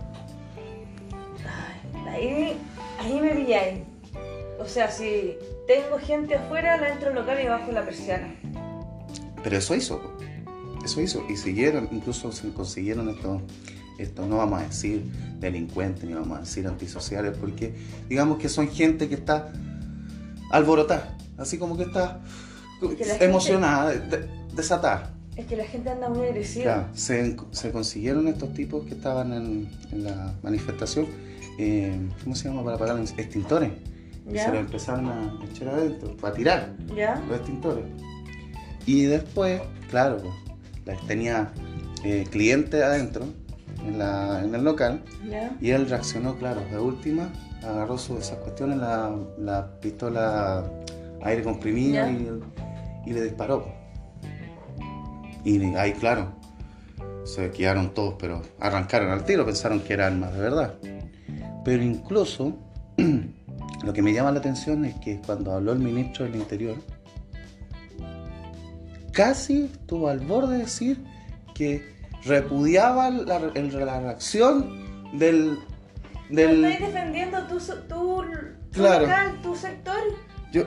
Ahí, 2.07 2.57
ahí 2.97 3.21
me 3.21 3.35
pilláis. 3.35 3.81
O 4.59 4.65
sea, 4.65 4.89
si 4.89 5.35
tengo 5.67 5.99
gente 5.99 6.35
afuera, 6.35 6.77
la 6.77 6.89
entro 6.89 7.09
al 7.09 7.15
local 7.15 7.39
y 7.43 7.47
bajo 7.47 7.71
la 7.71 7.83
persiana. 7.83 8.33
Pero 9.43 9.57
eso 9.57 9.75
hizo. 9.75 10.01
Eso 10.83 11.01
hizo. 11.01 11.23
Y 11.29 11.35
siguieron, 11.37 11.89
incluso 11.91 12.31
se 12.31 12.49
consiguieron 12.53 13.09
estos, 13.09 13.41
estos, 13.97 14.27
no 14.27 14.37
vamos 14.37 14.61
a 14.61 14.65
decir 14.67 15.03
delincuentes, 15.39 16.03
ni 16.05 16.13
vamos 16.13 16.37
a 16.37 16.41
decir 16.41 16.67
antisociales, 16.67 17.35
porque 17.37 17.73
digamos 18.09 18.37
que 18.37 18.49
son 18.49 18.67
gente 18.69 19.07
que 19.09 19.15
está 19.15 19.51
alborotada, 20.51 21.17
así 21.37 21.57
como 21.57 21.77
que 21.77 21.83
está 21.83 22.21
que 22.79 22.95
gente- 23.03 23.25
emocionada, 23.25 23.91
de- 23.91 24.27
desatada. 24.55 25.13
Es 25.35 25.47
que 25.47 25.55
la 25.55 25.65
gente 25.65 25.89
anda 25.89 26.09
muy 26.09 26.27
agresiva. 26.27 26.63
Claro, 26.63 26.87
se, 26.93 27.35
se 27.51 27.71
consiguieron 27.71 28.27
estos 28.27 28.53
tipos 28.53 28.85
que 28.85 28.93
estaban 28.93 29.33
en, 29.33 29.67
en 29.91 30.03
la 30.03 30.33
manifestación, 30.43 31.07
eh, 31.57 31.97
¿cómo 32.23 32.35
se 32.35 32.49
llama? 32.49 32.63
Para 32.63 32.75
apagar 32.75 32.97
los 32.99 33.11
extintores. 33.17 33.71
Y 34.31 34.37
se 34.37 34.47
los 34.49 34.57
empezaron 34.57 35.07
a 35.09 35.39
echar 35.51 35.69
adentro, 35.69 36.15
para 36.17 36.33
tirar 36.35 36.75
¿Ya? 36.95 37.21
los 37.27 37.37
extintores. 37.37 37.83
Y 38.85 39.03
después, 39.03 39.61
claro, 39.89 40.17
pues, 40.85 40.99
tenía 41.07 41.51
eh, 42.03 42.25
clientes 42.29 42.81
adentro, 42.83 43.25
en, 43.87 43.97
la- 43.97 44.41
en 44.43 44.53
el 44.55 44.63
local, 44.63 45.03
y 45.61 45.69
él 45.71 45.89
reaccionó, 45.89 46.35
claro, 46.37 46.61
de 46.71 46.77
última, 46.79 47.29
agarró 47.63 47.97
su, 47.97 48.17
esas 48.17 48.37
cuestiones, 48.39 48.77
la, 48.77 49.15
la 49.37 49.79
pistola 49.79 50.69
aire 51.23 51.43
comprimido 51.43 52.09
y, 52.09 53.09
y 53.09 53.13
le 53.13 53.23
disparó. 53.23 53.65
Y 55.45 55.61
ahí, 55.75 55.93
claro, 55.93 56.33
se 57.25 57.51
quedaron 57.51 57.93
todos, 57.93 58.15
pero 58.19 58.41
arrancaron 58.59 59.11
al 59.11 59.23
tiro, 59.25 59.45
pensaron 59.45 59.79
que 59.81 59.93
eran 59.93 60.13
armas 60.15 60.33
de 60.33 60.39
verdad. 60.39 60.73
Pero 61.65 61.83
incluso, 61.83 62.57
lo 63.83 63.93
que 63.93 64.01
me 64.01 64.13
llama 64.13 64.31
la 64.31 64.39
atención 64.39 64.83
es 64.85 64.95
que 64.95 65.19
cuando 65.25 65.53
habló 65.53 65.71
el 65.73 65.79
ministro 65.79 66.25
del 66.25 66.35
Interior, 66.35 66.75
casi 69.13 69.69
estuvo 69.71 70.09
al 70.09 70.19
borde 70.19 70.57
de 70.57 70.63
decir 70.63 71.03
que 71.53 71.81
repudiaba 72.25 73.09
la, 73.09 73.39
la 73.39 73.99
reacción 74.01 75.17
del... 75.17 75.57
¿Tú 76.29 76.35
del 76.35 76.65
estás 76.65 76.93
defendiendo 76.93 77.37
tu, 77.47 77.57
tu, 77.59 77.67
tu 77.87 78.23
Claro. 78.71 79.01
local, 79.05 79.41
tu 79.41 79.55
sector? 79.55 79.99
yo, 80.51 80.63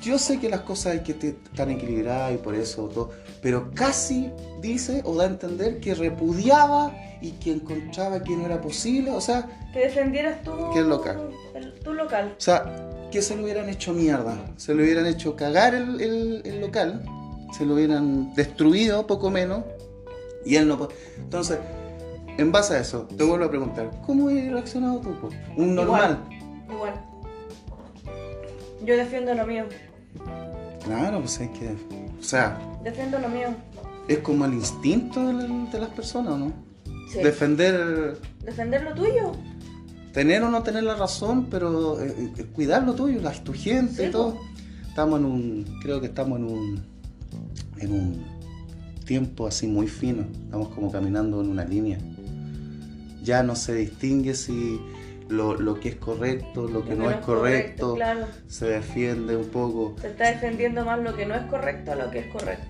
yo 0.00 0.18
sé 0.18 0.38
que 0.40 0.48
las 0.48 0.60
cosas 0.60 0.92
hay 0.94 1.00
que 1.00 1.12
estar 1.12 1.68
equilibradas 1.68 2.34
y 2.34 2.38
por 2.38 2.54
eso 2.54 2.88
todo, 2.88 3.10
pero 3.42 3.70
casi 3.74 4.30
dice 4.62 5.02
o 5.04 5.14
da 5.14 5.24
a 5.24 5.26
entender 5.26 5.80
que 5.80 5.94
repudiaba 5.94 6.94
y 7.20 7.32
que 7.32 7.52
encontraba 7.52 8.22
que 8.22 8.36
no 8.36 8.46
era 8.46 8.60
posible, 8.60 9.10
o 9.10 9.20
sea, 9.20 9.46
Que 9.72 9.80
defendieras 9.80 10.42
tu, 10.42 10.52
Que 10.72 10.78
el 10.78 10.88
local. 10.88 11.30
el- 11.54 11.74
tu 11.80 11.92
local. 11.92 12.34
O 12.38 12.40
sea, 12.40 12.88
que 13.10 13.20
se 13.20 13.36
lo 13.36 13.42
hubieran 13.44 13.68
hecho 13.68 13.92
mierda, 13.92 14.36
se 14.56 14.74
lo 14.74 14.82
hubieran 14.82 15.06
hecho 15.06 15.34
cagar 15.36 15.74
el, 15.74 16.00
el- 16.00 16.42
el 16.44 16.60
local, 16.60 17.02
se 17.52 17.64
lo 17.66 17.74
hubieran 17.74 18.34
destruido 18.34 19.06
poco 19.06 19.30
menos, 19.30 19.64
y 20.44 20.56
él 20.56 20.68
no... 20.68 20.78
po- 20.78 20.88
Entonces, 21.18 21.58
en 22.38 22.52
base 22.52 22.74
a 22.74 22.80
eso, 22.80 23.08
te 23.16 23.24
vuelvo 23.24 23.44
a 23.46 23.50
preguntar, 23.50 23.90
¿cómo 24.06 24.26
hubieras 24.26 24.52
reaccionado 24.52 25.00
tú? 25.00 25.14
po? 25.20 25.28
Un 25.56 25.74
normal. 25.74 26.18
Igual. 26.70 26.94
Yo 28.84 28.96
defiendo 28.96 29.34
lo 29.34 29.46
mío. 29.46 29.64
Claro, 30.84 31.20
pues 31.20 31.40
es 31.40 31.50
que... 31.50 31.74
O 32.18 32.22
sea, 32.22 32.58
Defiendo 32.84 33.18
lo 33.18 33.28
mío. 33.28 33.48
es 34.08 34.18
como 34.18 34.44
el 34.44 34.54
instinto 34.54 35.26
de, 35.26 35.32
la- 35.34 35.70
de 35.70 35.78
las 35.80 35.88
personas, 35.90 36.38
¿no? 36.38 36.52
Sí. 37.10 37.18
Defender, 37.18 38.18
Defender 38.44 38.82
lo 38.82 38.94
tuyo. 38.94 39.32
tener 40.12 40.42
o 40.42 40.50
no 40.50 40.62
tener 40.62 40.82
la 40.84 40.94
razón, 40.96 41.46
pero 41.50 42.00
eh, 42.00 42.32
eh, 42.36 42.44
cuidar 42.54 42.82
lo 42.84 42.94
tuyo, 42.94 43.20
la, 43.20 43.32
tu 43.32 43.52
gente 43.52 44.06
Sí, 44.06 44.10
todo. 44.12 44.38
Estamos 44.88 45.20
en 45.20 45.26
un, 45.26 45.78
creo 45.82 46.00
que 46.00 46.06
estamos 46.06 46.38
en 46.38 46.44
un, 46.46 46.86
en 47.78 47.92
un 47.92 48.24
tiempo 49.04 49.46
así 49.46 49.66
muy 49.66 49.86
fino. 49.88 50.26
Estamos 50.44 50.68
como 50.68 50.90
caminando 50.90 51.40
en 51.40 51.48
una 51.50 51.64
línea. 51.64 51.98
Ya 53.22 53.42
no 53.42 53.56
se 53.56 53.74
distingue 53.74 54.34
si 54.34 54.80
lo, 55.28 55.54
lo 55.54 55.80
que 55.80 55.88
es 55.90 55.96
correcto, 55.96 56.68
lo 56.68 56.84
que 56.84 56.94
no 56.94 57.10
es 57.10 57.16
correcto, 57.18 57.94
Claro. 57.94 58.26
se 58.46 58.66
defiende 58.66 59.36
un 59.36 59.46
poco. 59.46 59.96
Se 60.00 60.08
está 60.08 60.30
defendiendo 60.30 60.84
más 60.84 61.00
lo 61.00 61.16
que 61.16 61.26
no 61.26 61.34
es 61.34 61.42
correcto 61.46 61.92
a 61.92 61.96
lo 61.96 62.10
que 62.10 62.20
es 62.20 62.26
correcto. 62.32 62.66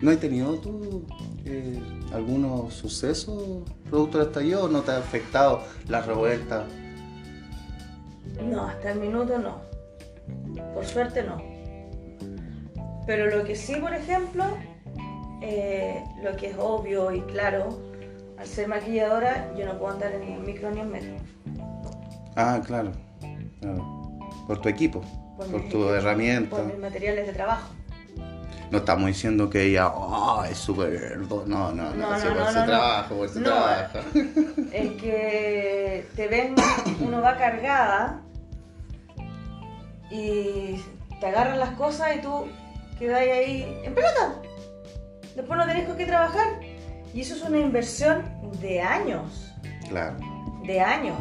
¿No 0.00 0.10
has 0.10 0.18
tenido 0.18 0.54
tú 0.58 1.04
eh, 1.44 1.78
algunos 2.12 2.74
sucesos 2.74 3.62
producto 3.88 4.18
del 4.18 4.28
estallido? 4.28 4.68
¿No 4.68 4.80
te 4.80 4.90
ha 4.90 4.96
afectado 4.98 5.62
la 5.88 6.00
revuelta? 6.02 6.66
No, 8.42 8.66
hasta 8.66 8.92
el 8.92 8.98
minuto 9.00 9.38
no. 9.38 9.60
Por 10.74 10.84
suerte 10.86 11.22
no. 11.22 11.36
Pero 13.06 13.26
lo 13.36 13.44
que 13.44 13.56
sí, 13.56 13.76
por 13.76 13.92
ejemplo, 13.94 14.44
eh, 15.40 16.02
lo 16.22 16.36
que 16.36 16.48
es 16.50 16.56
obvio 16.58 17.12
y 17.12 17.20
claro, 17.22 17.80
al 18.38 18.46
ser 18.46 18.68
maquilladora, 18.68 19.52
yo 19.56 19.66
no 19.66 19.78
puedo 19.78 19.92
andar 19.92 20.12
en 20.12 20.22
el 20.22 20.40
micro 20.40 20.70
ni 20.70 20.80
en 20.80 20.90
metro. 20.90 21.16
Ah, 22.36 22.60
claro. 22.64 22.92
claro. 23.60 24.20
Por 24.46 24.60
tu 24.60 24.68
equipo, 24.68 25.02
por, 25.36 25.48
mis 25.48 25.68
tu 25.68 25.88
herramienta. 25.88 26.56
Por 26.56 26.66
mis 26.66 26.78
materiales 26.78 27.26
de 27.26 27.32
trabajo. 27.32 27.68
No 28.70 28.78
estamos 28.78 29.06
diciendo 29.08 29.50
que 29.50 29.64
ella 29.64 29.88
oh, 29.88 30.42
es 30.44 30.56
súper. 30.56 31.18
No, 31.18 31.44
no, 31.46 31.72
no, 31.72 31.92
No, 31.94 32.18
no, 32.18 32.24
por 32.24 32.36
no, 32.36 32.52
no. 32.52 32.64
trabajo, 32.64 33.14
por 33.16 33.28
su 33.28 33.40
No. 33.40 33.46
trabajo. 33.46 33.98
Es 34.72 34.90
que 34.92 36.06
te 36.16 36.26
ven, 36.28 36.54
uno 37.00 37.20
va 37.20 37.36
cargada 37.36 38.22
y 40.10 40.82
te 41.20 41.26
agarran 41.26 41.58
las 41.58 41.70
cosas 41.72 42.16
y 42.16 42.20
tú 42.22 42.46
quedas 43.02 43.20
ahí 43.20 43.80
en 43.84 43.94
pelota. 43.94 44.40
Después 45.36 45.58
no 45.58 45.66
tenés 45.66 45.86
con 45.88 45.96
qué 45.96 46.06
trabajar. 46.06 46.60
Y 47.14 47.20
eso 47.20 47.34
es 47.34 47.42
una 47.42 47.58
inversión 47.58 48.22
de 48.60 48.80
años, 48.80 49.52
Claro. 49.88 50.16
de 50.64 50.80
años. 50.80 51.18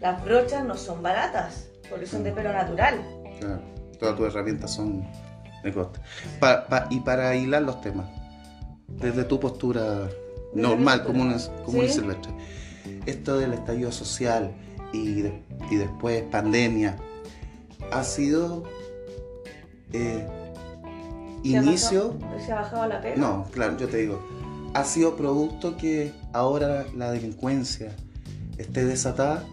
Las 0.00 0.22
brochas 0.24 0.64
no 0.64 0.76
son 0.76 1.02
baratas, 1.02 1.66
porque 1.88 2.06
son 2.06 2.24
de 2.24 2.32
pelo 2.32 2.52
natural. 2.52 3.00
Claro, 3.40 3.62
todas 3.98 4.16
tus 4.16 4.26
herramientas 4.26 4.70
son 4.74 5.06
de 5.62 5.72
coste. 5.72 6.00
Pa- 6.40 6.66
pa- 6.66 6.86
y 6.90 7.00
para 7.00 7.34
hilar 7.36 7.62
los 7.62 7.80
temas, 7.80 8.06
desde 8.88 9.24
tu 9.24 9.40
postura 9.40 10.08
normal, 10.54 11.04
común, 11.04 11.34
común 11.64 11.84
y 11.84 11.88
Sí. 11.88 11.94
silvestre, 12.00 12.32
esto 13.06 13.38
del 13.38 13.54
estallido 13.54 13.90
social 13.92 14.52
y, 14.92 15.22
de- 15.22 15.42
y 15.70 15.76
después 15.76 16.22
pandemia, 16.30 16.96
ha 17.90 18.04
sido 18.04 18.64
eh, 19.94 20.26
¿Se 21.42 21.58
ha 21.58 21.62
inicio. 21.62 22.14
bajado- 22.20 22.40
¿Se 22.46 22.52
ha 22.52 22.54
bajado 22.56 22.86
la 22.88 23.00
pega? 23.00 23.16
No, 23.16 23.46
claro, 23.52 23.76
yo 23.78 23.88
te 23.88 23.96
digo, 23.98 24.22
ha 24.74 24.84
sido 24.84 25.16
producto 25.16 25.76
que 25.76 26.12
ahora 26.32 26.86
la 26.96 27.10
delincuencia 27.10 27.94
esté 28.58 28.84
desatada. 28.84 29.44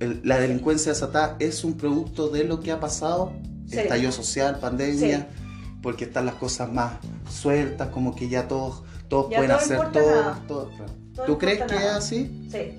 El- 0.00 0.20
la 0.24 0.38
delincuencia 0.38 0.92
desatada 0.92 1.36
es 1.38 1.64
un 1.64 1.74
producto 1.76 2.28
de 2.28 2.44
lo 2.44 2.60
que 2.60 2.72
ha 2.72 2.80
pasado, 2.80 3.32
Sí. 3.66 3.78
estallido 3.78 4.12
social, 4.12 4.58
pandemia, 4.60 5.18
Sí. 5.30 5.42
porque 5.82 6.04
están 6.04 6.26
las 6.26 6.34
cosas 6.36 6.72
más 6.72 6.94
sueltas, 7.30 7.88
como 7.88 8.14
que 8.14 8.28
ya 8.28 8.48
todos, 8.48 8.82
todos 9.08 9.30
Ya 9.30 9.38
pueden 9.38 9.50
todo 9.52 9.58
hacer 9.58 10.46
todo. 10.46 10.70
¿Tú 11.26 11.38
crees 11.38 11.62
que 11.64 11.74
es 11.76 11.84
así? 11.84 12.48
Sí. 12.50 12.78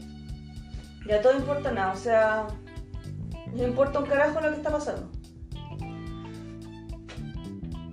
Ya 1.07 1.21
todo 1.21 1.35
importa 1.35 1.71
nada, 1.71 1.93
o 1.93 1.97
sea, 1.97 2.47
les 3.55 3.67
importa 3.67 3.99
un 3.99 4.05
carajo 4.05 4.39
lo 4.41 4.49
que 4.51 4.57
está 4.57 4.69
pasando. 4.71 5.09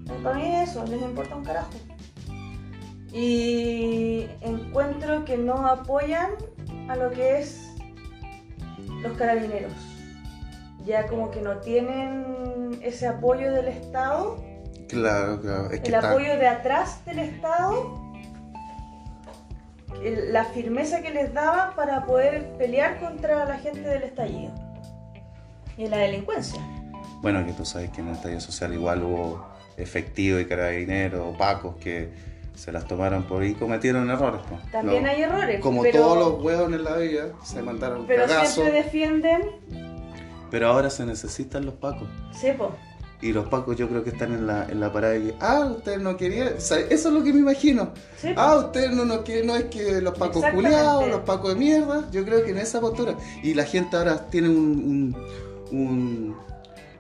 Eh, 0.09 0.21
Para 0.23 0.37
mí 0.37 0.47
es 0.47 0.71
eso, 0.71 0.85
les 0.87 1.01
importa 1.03 1.37
un 1.37 1.45
carajo. 1.45 1.71
Y 3.13 4.27
encuentro 4.43 5.25
que 5.25 5.37
no 5.39 5.67
apoyan 5.67 6.33
a 6.89 6.97
lo 6.97 7.11
que 7.11 7.39
es 7.39 7.73
los 9.03 9.13
carabineros. 9.17 9.73
Ya 10.85 11.07
como 11.07 11.31
que 11.31 11.41
no 11.41 11.59
tienen 11.59 12.79
ese 12.83 13.07
apoyo 13.09 13.53
del 13.53 13.69
Estado, 13.69 14.37
Claro, 14.89 15.41
claro. 15.41 15.71
Es 15.73 15.81
que 15.81 15.89
el 15.89 15.95
está- 15.95 16.11
apoyo 16.11 16.37
de 16.37 16.47
atrás 16.47 17.05
del 17.07 17.19
Estado, 17.19 18.01
la 20.31 20.45
firmeza 20.45 21.01
que 21.03 21.11
les 21.11 21.35
daba 21.35 21.73
para 21.75 22.05
poder 22.07 22.53
pelear 22.57 23.01
contra 23.01 23.45
la 23.47 23.57
gente 23.59 23.81
del 23.81 24.05
estallido 24.05 24.53
y 25.77 25.89
la 25.89 25.97
delincuencia. 25.97 26.61
Bueno, 27.21 27.45
que 27.45 27.53
tú 27.53 27.65
sabes 27.65 27.91
que 27.91 28.01
en 28.01 28.09
el 28.09 28.15
estallido 28.15 28.41
social 28.41 28.75
igual 28.75 29.03
hubo 29.03 29.45
efectivos 29.77 30.41
y 30.43 30.45
carabineros, 30.47 31.37
pacos 31.37 31.77
que 31.77 32.09
se 32.55 32.73
las 32.73 32.87
tomaron 32.87 33.25
por 33.25 33.43
ahí 33.43 33.51
y 33.51 33.55
cometieron 33.55 34.09
errores. 34.11 34.41
También 34.73 35.03
No. 35.03 35.11
hay 35.11 35.23
errores, 35.23 35.61
Como 35.61 35.83
pero, 35.83 36.01
todos 36.01 36.19
los 36.19 36.43
huevos 36.45 36.73
en 36.73 36.85
la 36.85 36.97
vida, 36.97 37.29
se 37.45 37.63
mandaron 37.63 38.07
pero 38.07 38.27
siempre 38.29 38.73
defienden, 38.73 39.43
Pero 40.51 40.69
ahora 40.69 40.89
se 40.91 41.05
necesitan 41.05 41.67
los 41.67 41.75
pacos. 41.75 42.09
sepo, 42.33 42.75
Y 43.21 43.33
los 43.33 43.49
pacos 43.49 43.77
yo 43.77 43.89
creo 43.89 44.05
que 44.05 44.11
están 44.11 44.33
en 44.33 44.47
la, 44.47 44.67
en 44.71 44.79
la 44.81 44.93
parada 44.93 45.15
de 45.15 45.21
que, 45.23 45.35
ah, 45.41 45.71
ustedes 45.77 46.01
no 46.01 46.17
querían, 46.17 46.49
o 46.57 46.61
sea, 46.61 46.79
eso 46.79 47.09
es 47.09 47.15
lo 47.15 47.23
que 47.25 47.33
me 47.33 47.41
imagino. 47.41 47.91
sepo. 48.19 48.41
Ah, 48.41 48.57
ustedes 48.57 48.93
no 48.93 49.05
nos 49.05 49.19
quieren, 49.23 49.47
no 49.49 49.57
es 49.57 49.65
que 49.65 50.01
los 50.01 50.17
pacos 50.17 50.43
culiados, 50.55 51.09
los 51.09 51.21
pacos 51.21 51.55
de 51.55 51.57
mierda, 51.61 52.09
yo 52.11 52.25
creo 52.25 52.43
que 52.45 52.51
en 52.53 52.59
esa 52.59 52.81
postura. 52.81 53.17
Y 53.43 53.53
la 53.55 53.65
gente 53.65 53.97
ahora 53.97 54.29
tiene 54.31 54.49
un, 54.51 55.15
un, 55.73 55.77
un, 55.79 56.37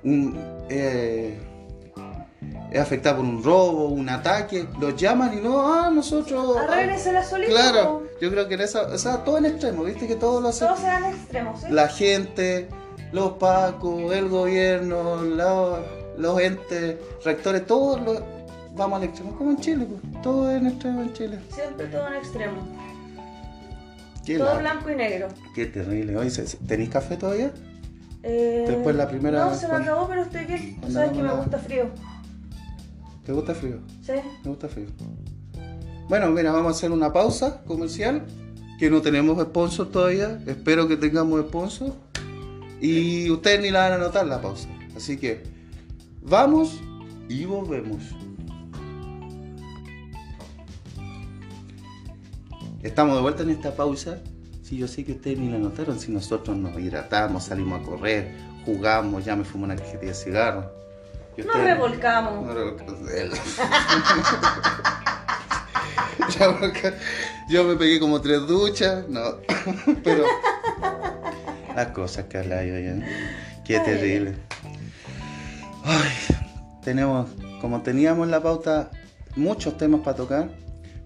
un, 0.05 0.38
eh, 0.70 1.38
es 2.70 2.81
afectada 2.81 3.16
por 3.16 3.24
un 3.24 3.42
robo, 3.42 3.88
un 3.88 4.09
ataque, 4.09 4.66
los 4.81 4.96
llaman 4.96 5.38
y 5.38 5.40
no, 5.40 5.72
ah, 5.72 5.90
nosotros... 5.90 6.57
ah, 6.59 6.64
Arréglensela 6.72 7.22
solito. 7.24 7.52
Claro, 7.52 8.02
yo 8.20 8.31
creo 8.31 8.48
que 8.48 8.55
en 8.55 8.61
esa, 8.62 8.83
o 8.83 8.98
sea, 8.98 9.24
todo 9.24 9.38
en 9.38 9.46
extremo, 9.46 9.85
viste 9.85 10.07
que 10.07 10.16
todo 10.16 10.40
lo 10.40 10.48
hace 10.48 10.64
Todos 10.64 10.81
se 10.81 10.87
dan 10.87 11.05
extremos, 11.05 11.61
¿sí? 11.61 11.66
la 11.70 11.88
gente, 11.88 12.68
los 13.12 13.33
pacos, 13.33 14.12
el 14.12 14.29
gobierno, 14.29 15.22
la- 15.22 15.81
los 16.18 16.40
entes, 16.40 16.96
rectores, 17.24 17.66
todos 17.66 18.00
los, 18.00 18.20
vamos 18.74 18.98
al 18.98 19.05
extremo, 19.05 19.37
como 19.37 19.50
en 19.50 19.59
Chile, 19.59 19.87
pues, 19.88 20.22
todo 20.22 20.50
en 20.50 20.66
extremo 20.66 21.02
en 21.02 21.12
Chile. 21.12 21.38
Siempre 21.55 21.87
todo 21.87 22.09
en 22.09 22.14
extremo. 22.14 22.57
Qué, 24.24 24.38
Todo 24.38 24.55
la- 24.55 24.59
blanco 24.59 24.90
y 24.90 24.96
negro. 24.96 25.29
qué 25.55 25.66
terrible. 25.66 26.16
Oye, 26.16 26.31
¿se- 26.31 26.46
se- 26.48 26.57
¿tenéis 26.57 26.90
café 26.90 27.16
todavía? 27.16 27.52
Eh, 28.24 28.64
Después 28.66 28.96
la 28.96 29.07
primera 29.09 29.44
No, 29.44 29.55
se 29.55 29.68
me 29.68 29.74
acabó, 29.76 30.09
pero 30.09 30.22
estoy 30.22 30.44
bien. 30.46 30.81
Sabes 30.90 31.12
que 31.12 31.22
me 31.22 31.33
gusta 31.33 31.59
frío. 31.59 31.90
¿Te 33.26 33.32
gusta 33.32 33.56
frío? 33.56 33.80
¿Sí? 34.02 34.12
Me 34.44 34.50
gusta 34.50 34.68
frío. 34.68 34.86
Bueno, 36.08 36.30
mira, 36.30 36.52
vamos 36.52 36.68
a 36.68 36.76
hacer 36.76 36.92
una 36.92 37.12
pausa 37.12 37.64
comercial, 37.64 38.24
que 38.78 38.88
no 38.88 39.02
tenemos 39.02 39.42
sponsor 39.42 39.90
todavía. 39.90 40.40
Espero 40.46 40.86
que 40.86 40.96
tengamos 40.96 41.40
sponsor. 41.40 41.92
Y 42.80 43.28
ustedes 43.30 43.60
ni 43.60 43.70
la 43.70 43.88
van 43.88 43.94
a 43.94 43.98
notar 43.98 44.28
la 44.28 44.40
pausa. 44.40 44.68
Así 44.96 45.16
que 45.16 45.42
vamos 46.22 46.80
y 47.28 47.44
volvemos. 47.46 48.04
Estamos 52.84 53.16
de 53.16 53.22
vuelta 53.22 53.42
en 53.42 53.50
esta 53.50 53.74
pausa. 53.74 54.20
Sí, 54.62 54.76
yo 54.76 54.86
sé 54.86 55.04
que 55.04 55.12
ustedes 55.12 55.40
ni 55.40 55.48
la 55.48 55.58
notaron. 55.58 55.98
Si 55.98 56.12
nosotros 56.12 56.56
nos 56.56 56.78
hidratamos, 56.78 57.42
salimos 57.42 57.80
a 57.80 57.82
correr, 57.82 58.36
jugamos, 58.64 59.24
ya 59.24 59.34
me 59.34 59.42
fumé 59.42 59.64
una 59.64 59.74
cajetilla 59.74 60.12
de 60.12 60.14
cigarro. 60.14 60.86
Nos 61.44 61.57
revolcamos. 61.57 62.46
no, 62.46 62.55
no, 62.55 62.77
Ya, 66.38 66.59
porque 66.59 66.94
Yo 67.49 67.64
me 67.64 67.77
pegué 67.77 68.01
como 68.01 68.20
tres 68.20 68.46
duchas, 68.46 69.09
no. 69.09 69.22
Pero 70.05 70.25
las 71.75 71.88
cosas 71.88 72.25
que 72.25 72.38
habla 72.38 72.64
yo 72.64 72.79
ya. 72.79 72.94
Qué 73.64 73.79
Ay. 73.79 73.85
terrible. 73.85 74.35
Ay, 75.85 76.11
tenemos, 76.83 77.29
como 77.61 77.83
teníamos 77.83 78.25
en 78.25 78.31
la 78.31 78.42
pauta, 78.42 78.90
muchos 79.37 79.77
temas 79.77 80.01
para 80.01 80.16
tocar, 80.16 80.49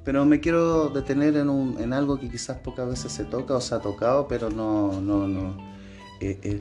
pero 0.04 0.24
me 0.24 0.40
quiero 0.40 0.88
detener 0.88 1.36
en, 1.36 1.50
un, 1.50 1.78
en 1.80 1.92
algo 1.92 2.18
que 2.18 2.30
quizás 2.30 2.56
pocas 2.58 2.88
veces 2.88 3.12
se 3.12 3.24
toca 3.24 3.54
o 3.54 3.60
se 3.60 3.74
ha 3.74 3.80
tocado, 3.80 4.26
pero 4.26 4.48
no, 4.48 5.00
no, 5.00 5.28
no. 5.28 5.56
Eh, 6.20 6.38
eh, 6.42 6.60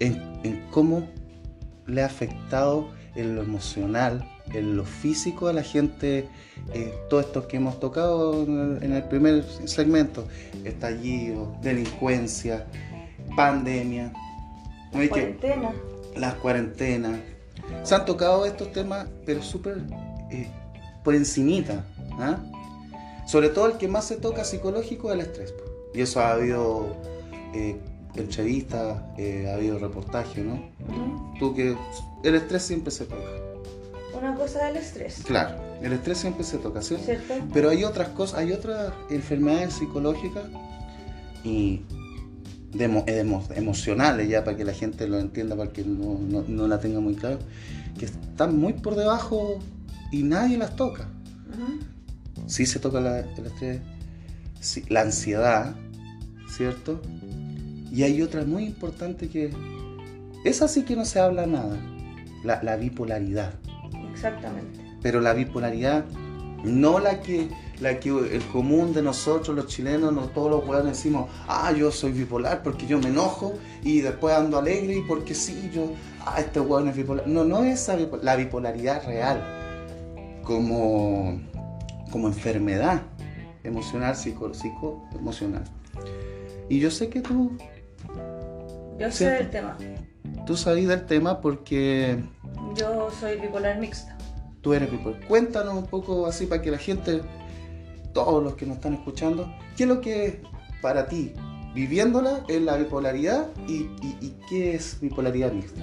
en, 0.00 0.40
en 0.42 0.66
cómo 0.70 1.08
le 1.86 2.02
ha 2.02 2.06
afectado 2.06 2.88
en 3.14 3.36
lo 3.36 3.42
emocional, 3.42 4.28
en 4.52 4.76
lo 4.76 4.84
físico 4.84 5.48
a 5.48 5.52
la 5.52 5.62
gente, 5.62 6.28
eh, 6.72 6.94
todo 7.08 7.20
esto 7.20 7.46
que 7.46 7.56
hemos 7.56 7.78
tocado 7.80 8.42
en 8.42 8.92
el, 8.92 9.04
primer 9.04 9.44
segmento, 9.64 10.26
estallido, 10.64 11.56
delincuencia, 11.62 12.66
pandemia, 13.36 14.12
Cuarentena. 14.92 15.72
las 16.16 16.34
cuarentenas. 16.34 17.20
Se 17.82 17.94
han 17.94 18.04
tocado 18.04 18.46
estos 18.46 18.72
temas, 18.72 19.06
pero 19.24 19.42
súper 19.42 19.78
eh, 20.30 20.48
por 21.02 21.14
encimita. 21.14 21.84
¿ah? 22.18 22.38
Sobre 23.26 23.48
todo 23.48 23.66
el 23.66 23.78
que 23.78 23.88
más 23.88 24.06
se 24.06 24.16
toca 24.16 24.44
psicológico 24.44 25.08
es 25.10 25.14
el 25.14 25.20
estrés. 25.20 25.54
Y 25.94 26.02
eso 26.02 26.20
ha 26.20 26.32
habido 26.32 26.96
eh, 27.54 27.76
entrevistas, 28.16 29.02
eh, 29.18 29.48
ha 29.50 29.54
habido 29.54 29.78
reportajes, 29.78 30.44
¿no? 30.44 30.54
Ujú. 30.54 31.34
Tú 31.38 31.54
que 31.54 31.76
el 32.22 32.34
estrés 32.34 32.62
siempre 32.62 32.90
se 32.90 33.04
toca. 33.06 33.22
Una 34.16 34.34
cosa 34.34 34.64
del 34.66 34.76
estrés. 34.76 35.22
Claro, 35.26 35.56
el 35.82 35.92
estrés 35.92 36.18
siempre 36.18 36.44
se 36.44 36.58
toca, 36.58 36.80
¿cierto? 36.82 37.04
¿Cierto? 37.06 37.34
Pero 37.52 37.70
hay 37.70 37.84
otras 37.84 38.08
cosas, 38.10 38.38
hay 38.38 38.52
otras 38.52 38.92
enfermedades 39.10 39.74
psicológicas 39.74 40.44
y 41.42 41.82
de 42.72 42.88
emo- 42.88 43.04
emo- 43.06 43.44
emocionales, 43.54 44.28
ya 44.28 44.44
para 44.44 44.56
que 44.56 44.64
la 44.64 44.72
gente 44.72 45.06
lo 45.08 45.18
entienda, 45.18 45.56
para 45.56 45.72
que 45.72 45.84
no, 45.84 46.18
no- 46.18 46.44
no 46.46 46.68
la 46.68 46.78
tenga 46.80 47.00
muy 47.00 47.14
claro, 47.16 47.38
que 47.98 48.06
están 48.06 48.56
muy 48.58 48.72
por 48.74 48.94
debajo 48.96 49.58
y 50.10 50.22
nadie 50.22 50.56
las 50.58 50.74
toca. 50.76 51.08
Ujú. 51.52 51.80
Sí 52.46 52.66
se 52.66 52.78
toca 52.78 53.00
la, 53.00 53.20
el 53.20 53.46
estrés, 53.46 53.80
sí, 54.60 54.84
la 54.88 55.02
ansiedad, 55.02 55.74
¿cierto? 56.48 57.00
Y 57.94 58.02
hay 58.02 58.20
otra 58.22 58.44
muy 58.44 58.64
importante 58.64 59.28
que 59.28 59.52
es 60.44 60.62
así 60.62 60.82
que 60.82 60.96
no 60.96 61.04
se 61.04 61.20
habla 61.20 61.46
nada, 61.46 61.78
la, 62.42 62.60
la 62.62 62.76
bipolaridad 62.76 63.54
Exactamente. 64.12 64.80
pero 65.00 65.20
la 65.20 65.32
bipolaridad, 65.32 66.04
no 66.64 66.98
la 66.98 67.20
que, 67.20 67.48
la 67.80 68.00
que 68.00 68.08
el 68.08 68.42
común 68.46 68.92
de 68.94 69.02
nosotros 69.02 69.54
los 69.54 69.68
chilenos, 69.68 70.12
no 70.12 70.22
todos 70.30 70.50
los 70.50 70.66
hueones 70.66 70.96
decimos, 70.96 71.30
ah, 71.46 71.70
yo 71.70 71.92
soy 71.92 72.10
bipolar 72.10 72.64
porque 72.64 72.84
yo 72.84 72.98
me 72.98 73.10
enojo 73.10 73.54
y 73.84 74.00
después 74.00 74.34
ando 74.34 74.58
alegre 74.58 74.96
y 74.96 75.02
porque 75.02 75.32
sí, 75.32 75.70
yo, 75.72 75.92
ah, 76.26 76.40
este 76.40 76.58
hueón 76.58 76.88
es 76.88 76.96
bipolar. 76.96 77.28
No, 77.28 77.44
no 77.44 77.62
es 77.62 77.88
la 78.22 78.34
bipolaridad 78.34 79.06
real. 79.06 80.40
como, 80.42 81.40
como 82.10 82.26
enfermedad 82.26 83.02
emocional, 83.62 84.16
psico, 84.16 84.52
psicoemocional. 84.52 85.64
Y 86.68 86.80
yo 86.80 86.90
sé 86.90 87.08
que 87.08 87.20
tú... 87.20 87.56
Yo 88.98 89.10
sé 89.10 89.30
del 89.30 89.50
tema. 89.50 89.76
Tú 90.46 90.56
sabes 90.56 90.86
del 90.86 91.06
tema 91.06 91.40
porque... 91.40 92.22
Yo 92.76 93.10
soy 93.10 93.40
bipolar 93.40 93.78
mixta. 93.78 94.16
Tú 94.60 94.74
eres 94.74 94.90
bipolar. 94.90 95.20
Cuéntanos 95.26 95.74
un 95.74 95.86
poco 95.86 96.26
así 96.26 96.46
para 96.46 96.62
que 96.62 96.70
la 96.70 96.78
gente, 96.78 97.22
todos 98.12 98.42
los 98.42 98.54
que 98.54 98.66
nos 98.66 98.76
están 98.76 98.94
escuchando, 98.94 99.52
¿qué 99.76 99.84
es 99.84 99.88
lo 99.88 100.00
que 100.00 100.42
para 100.80 101.06
ti, 101.06 101.32
viviéndola, 101.74 102.44
es 102.48 102.62
la 102.62 102.76
bipolaridad 102.76 103.48
y, 103.66 103.88
qué 104.48 104.74
es 104.74 104.98
bipolaridad 105.00 105.52
mixta? 105.52 105.80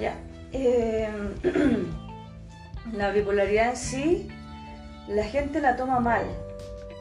Ya. 0.00 0.14
Em, 0.52 1.32
la 2.92 3.10
bipolaridad 3.10 3.70
en 3.70 3.76
sí, 3.76 4.28
la 5.08 5.24
gente 5.24 5.60
la 5.60 5.76
toma 5.76 6.00
mal, 6.00 6.24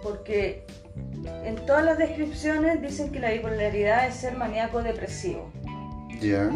porque 0.01 0.65
en 1.45 1.55
todas 1.65 1.83
las 1.83 1.97
descripciones 1.97 2.81
dicen 2.81 3.11
que 3.11 3.19
la 3.19 3.31
bipolaridad 3.31 4.07
es 4.07 4.15
ser 4.15 4.37
maníaco 4.37 4.81
depresivo. 4.81 5.51
Ya. 6.19 6.49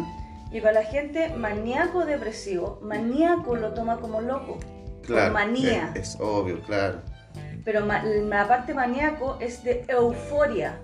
Y 0.50 0.60
para 0.60 0.80
la 0.80 0.84
gente 0.84 1.30
maníaco 1.30 2.04
depresivo, 2.04 2.78
maníaco 2.82 3.56
lo 3.56 3.74
toma 3.74 3.98
como 3.98 4.20
loco. 4.20 4.58
Claro. 5.02 5.32
manía. 5.32 5.92
Es, 5.94 6.16
obvio, 6.18 6.60
claro. 6.62 7.00
Pero 7.64 7.84
la 7.84 8.48
parte 8.48 8.74
maníaco 8.74 9.38
es 9.40 9.62
de 9.62 9.84
euforia. 9.88 10.80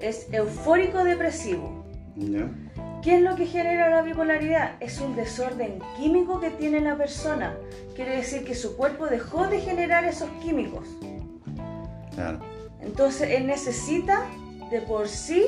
Es 0.00 0.28
eufórico 0.32 1.02
depresivo. 1.04 1.84
Ya. 2.16 2.50
¿Qué 3.02 3.16
es 3.16 3.22
lo 3.22 3.34
que 3.34 3.46
genera 3.46 3.90
la 3.90 4.02
bipolaridad? 4.02 4.76
Es 4.80 5.00
un 5.00 5.16
desorden 5.16 5.80
químico 5.96 6.40
que 6.40 6.50
tiene 6.50 6.80
la 6.80 6.96
persona. 6.96 7.56
Quiere 7.96 8.16
decir 8.16 8.44
que 8.44 8.54
su 8.54 8.76
cuerpo 8.76 9.06
dejó 9.06 9.48
de 9.48 9.60
generar 9.60 10.04
esos 10.04 10.30
químicos. 10.42 10.88
Claro. 12.22 12.40
Entonces 12.80 13.30
él 13.30 13.46
necesita 13.46 14.26
de 14.70 14.80
por 14.80 15.08
sí 15.08 15.46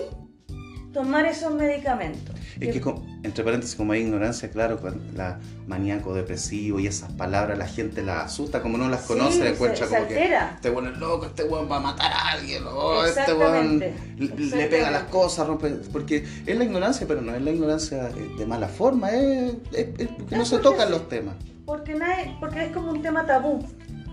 tomar 0.92 1.26
esos 1.26 1.52
medicamentos. 1.52 2.34
Es 2.60 2.72
que, 2.72 2.94
entre 3.24 3.42
paréntesis, 3.42 3.74
como 3.74 3.92
hay 3.92 4.02
ignorancia, 4.02 4.48
claro, 4.48 4.78
la 5.14 5.40
maníaco 5.66 6.14
depresivo 6.14 6.78
y 6.78 6.87
esas 6.87 7.12
palabras 7.12 7.58
la 7.58 7.66
gente 7.66 8.02
las 8.02 8.26
asusta, 8.26 8.62
como 8.62 8.78
no 8.78 8.88
las 8.88 9.02
conoce, 9.02 9.48
encuentra 9.48 9.88
como 9.88 10.06
que 10.06 10.32
este 10.54 10.70
weón 10.70 10.87
es 10.87 10.98
loco, 10.98 11.26
este 11.26 11.42
weón 11.44 11.68
va 11.68 11.78
a 11.78 11.80
matar 11.80 12.12
a 12.12 12.30
alguien, 12.30 12.62
oh, 12.68 13.04
este 13.04 13.34
weón 13.34 13.80
le 13.80 14.66
pega 14.66 14.92
las 14.92 15.04
cosas, 15.04 15.48
rompe, 15.48 15.70
porque 15.92 16.24
es 16.46 16.56
la 16.56 16.62
ignorancia, 16.62 17.08
pero 17.08 17.22
no 17.22 17.34
es 17.34 17.42
la 17.42 17.50
ignorancia 17.50 18.10
de 18.38 18.46
mala 18.46 18.68
forma, 18.68 19.10
es, 19.10 19.56
que 19.72 20.08
no 20.30 20.44
se 20.44 20.58
tocan 20.58 20.92
los 20.92 21.08
temas. 21.08 21.34
Porque, 21.66 21.94
nadie, 21.94 22.37
porque 22.38 22.66
es 22.66 22.72
como 22.72 22.92
un 22.92 23.02
tema 23.02 23.26
tabú. 23.26 23.66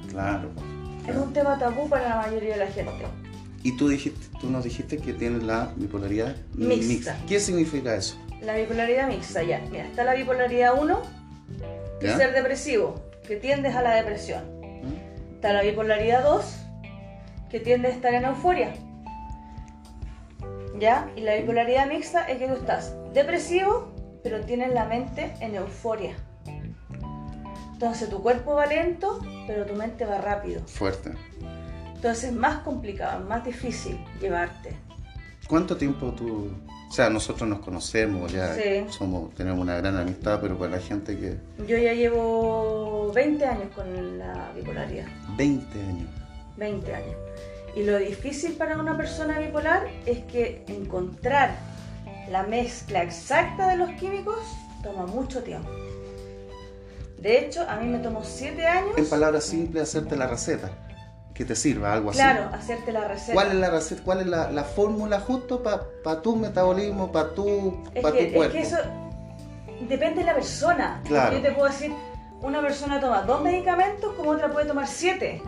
Claro. 0.09 0.49
Es 1.07 1.15
un 1.15 1.33
tema 1.33 1.57
tabú 1.57 1.89
para 1.89 2.09
la 2.09 2.15
mayoría 2.17 2.53
de 2.53 2.65
la 2.65 2.67
gente. 2.67 2.91
Y 3.63 3.77
tú, 3.77 3.89
dijiste, 3.89 4.19
tú 4.39 4.49
nos 4.49 4.63
dijiste 4.63 4.97
que 4.97 5.13
tienes 5.13 5.43
la 5.43 5.71
bipolaridad 5.75 6.35
mixta. 6.55 7.17
¿Qué 7.27 7.39
significa 7.39 7.95
eso? 7.95 8.17
La 8.41 8.55
bipolaridad 8.55 9.07
mixta, 9.07 9.43
ya. 9.43 9.59
Mira, 9.69 9.85
está 9.85 10.03
la 10.03 10.15
bipolaridad 10.15 10.81
1, 10.81 11.01
que 11.99 12.07
es 12.07 12.13
ser 12.15 12.33
depresivo, 12.33 12.95
que 13.27 13.35
tiendes 13.35 13.75
a 13.75 13.83
la 13.83 13.93
depresión. 13.93 14.43
¿Mm? 14.61 15.35
Está 15.35 15.53
la 15.53 15.61
bipolaridad 15.61 16.23
2, 16.23 16.43
que 17.49 17.59
tiende 17.59 17.89
a 17.89 17.91
estar 17.91 18.13
en 18.13 18.25
euforia. 18.25 18.73
¿Ya? 20.79 21.11
Y 21.15 21.21
la 21.21 21.35
bipolaridad 21.35 21.87
mixta 21.87 22.27
es 22.27 22.39
que 22.39 22.47
tú 22.47 22.55
estás 22.55 22.95
depresivo, 23.13 23.93
pero 24.23 24.41
tienes 24.41 24.73
la 24.73 24.85
mente 24.85 25.33
en 25.39 25.55
euforia. 25.55 26.15
Entonces 27.81 28.09
tu 28.11 28.21
cuerpo 28.21 28.53
va 28.53 28.67
lento, 28.67 29.19
pero 29.47 29.65
tu 29.65 29.73
mente 29.73 30.05
va 30.05 30.19
rápido. 30.19 30.61
Fuerte. 30.67 31.13
Entonces 31.95 32.25
es 32.25 32.31
más 32.31 32.59
complicado, 32.59 33.25
más 33.25 33.43
difícil 33.43 33.99
llevarte. 34.21 34.75
¿Cuánto 35.47 35.75
tiempo 35.75 36.11
tú, 36.11 36.51
o 36.87 36.91
sea, 36.91 37.09
nosotros 37.09 37.49
nos 37.49 37.61
conocemos, 37.61 38.31
ya 38.31 38.55
somos, 38.91 39.33
tenemos 39.33 39.59
una 39.59 39.77
gran 39.77 39.97
amistad, 39.97 40.39
pero 40.39 40.59
para 40.59 40.73
la 40.73 40.79
gente 40.79 41.17
que... 41.17 41.37
Yo 41.65 41.75
ya 41.75 41.93
llevo 41.93 43.11
20 43.15 43.45
años 43.45 43.73
con 43.73 44.19
la 44.19 44.51
bipolaridad. 44.55 45.07
20 45.35 45.79
años. 45.79 46.09
20 46.57 46.93
años. 46.93 47.15
Y 47.75 47.81
lo 47.81 47.97
difícil 47.97 48.51
para 48.53 48.77
una 48.77 48.95
persona 48.95 49.39
bipolar 49.39 49.87
es 50.05 50.19
que 50.25 50.63
encontrar 50.67 51.55
la 52.29 52.43
mezcla 52.43 53.01
exacta 53.01 53.69
de 53.69 53.77
los 53.77 53.89
químicos 53.93 54.37
toma 54.83 55.07
mucho 55.07 55.41
tiempo. 55.41 55.69
De 57.21 57.37
hecho, 57.37 57.63
a 57.69 57.75
mí 57.75 57.87
me 57.87 57.99
tomó 57.99 58.23
siete 58.23 58.65
años. 58.65 58.97
En 58.97 59.07
palabras 59.07 59.43
simples, 59.43 59.83
hacerte 59.83 60.15
la 60.15 60.25
receta. 60.25 60.71
Que 61.35 61.45
te 61.45 61.55
sirva, 61.55 61.93
algo 61.93 62.09
así. 62.09 62.17
Claro, 62.17 62.49
hacerte 62.51 62.91
la 62.91 63.07
receta. 63.07 63.33
¿Cuál 63.33 63.49
es 63.49 63.55
la 63.55 63.69
receta? 63.69 64.01
¿Cuál 64.03 64.21
es 64.21 64.27
la, 64.27 64.63
fórmula 64.63 65.19
justo 65.19 65.61
para 65.61 66.21
tu 66.21 66.35
metabolismo, 66.35 67.11
para 67.11 67.29
tu, 67.35 67.83
tu 67.93 68.01
cuerpo? 68.01 68.43
Es 68.43 68.51
que 68.51 68.61
eso 68.61 68.77
depende 69.87 70.21
de 70.21 70.25
la 70.25 70.33
persona. 70.33 70.99
Claro. 71.05 71.37
Yo 71.37 71.43
te 71.43 71.51
puedo 71.51 71.67
decir, 71.67 71.93
una 72.41 72.59
persona 72.59 72.99
toma 72.99 73.21
dos 73.21 73.43
medicamentos, 73.43 74.13
como 74.15 74.31
otra 74.31 74.51
puede 74.51 74.65
tomar 74.65 74.87
siete. 74.87 75.43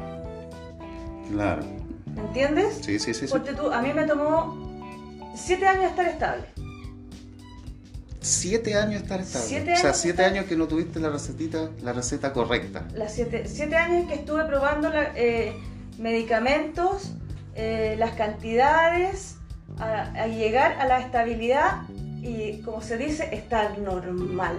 Claro. 1.32 1.64
¿Entiendes? 2.16 2.82
Sí, 2.82 3.00
sí, 3.00 3.16
sí. 3.16 3.26
Porque 3.28 3.54
tú, 3.54 3.72
a 3.72 3.82
mí 3.82 3.92
me 3.94 4.06
tomó 4.06 4.56
siete 5.36 5.68
años 5.68 5.86
estar 5.86 6.06
estable 6.06 6.46
siete 8.24 8.76
años 8.76 9.02
estar 9.04 9.20
estable. 9.20 9.74
o 9.74 9.78
sea, 9.78 9.94
siete 9.94 10.24
años 10.24 10.46
que 10.46 10.56
no 10.56 10.68
tuviste 10.68 11.00
la 11.00 11.10
recetita, 11.10 11.70
la 11.82 11.94
receta 11.94 12.34
correcta. 12.34 12.88
Las 12.96 13.14
siete, 13.14 13.44
siete 13.48 13.76
años 13.76 14.08
que 14.08 14.16
estuve 14.16 14.46
probando 14.46 14.90
eh, 15.16 15.54
medicamentos, 16.00 17.12
eh, 17.56 17.96
las 18.00 18.16
cantidades, 18.16 19.36
a, 19.78 20.28
llegar 20.28 20.80
a 20.80 20.86
la 20.86 21.00
estabilidad 21.00 21.84
y, 22.22 22.62
como 22.62 22.82
se 22.82 22.98
dice, 22.98 23.30
estar 23.36 23.78
normal. 23.80 24.58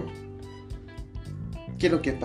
¿Qué 1.79 1.87
es 1.87 1.91
lo 1.91 2.01
que 2.01 2.11
es 2.11 2.15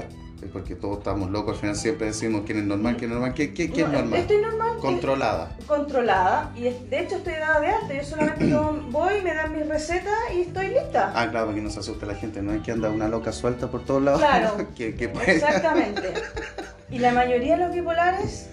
porque 0.49 0.75
todos 0.75 0.99
estamos 0.99 1.31
locos, 1.31 1.55
al 1.55 1.61
final 1.61 1.77
siempre 1.77 2.07
decimos 2.07 2.43
quién 2.47 2.59
es 2.59 2.65
normal, 2.65 2.97
quién 2.97 3.11
es 3.11 3.15
normal, 3.17 3.35
¿qué, 3.35 3.53
qué, 3.53 3.65
es 3.65 3.89
normal? 3.89 4.15
Estoy 4.15 4.41
normal. 4.41 4.79
Controlada. 4.79 5.57
Controlada, 5.67 6.53
y 6.57 6.63
de 6.63 7.01
hecho 7.01 7.17
estoy 7.17 7.35
dada 7.35 7.61
de 7.61 7.69
alta, 7.69 7.95
yo 7.95 8.05
solamente 8.05 8.47
voy, 8.91 9.23
me 9.23 9.35
dan 9.35 9.53
mi 9.53 9.63
receta 9.63 10.11
y 10.35 10.43
estoy 10.43 10.69
lista. 10.69 11.13
Ah, 11.15 11.31
claro, 11.31 11.55
que 11.55 11.61
no 11.61 11.71
se 11.71 11.81
asuste 11.81 12.07
la 12.07 12.15
gente, 12.15 12.43
no 12.43 12.53
es 12.53 12.63
que 12.63 12.73
anda 12.73 12.89
una 12.89 13.09
loca 13.09 13.33
suelta 13.33 13.71
por 13.71 13.85
todos 13.85 14.03
lados. 14.03 14.21
Claro, 14.21 14.57
exactamente. 15.27 16.13
Y 16.91 16.99
la 16.99 17.13
mayoría 17.13 17.57
de 17.57 17.67
los 17.67 17.73
bipolares, 17.73 18.49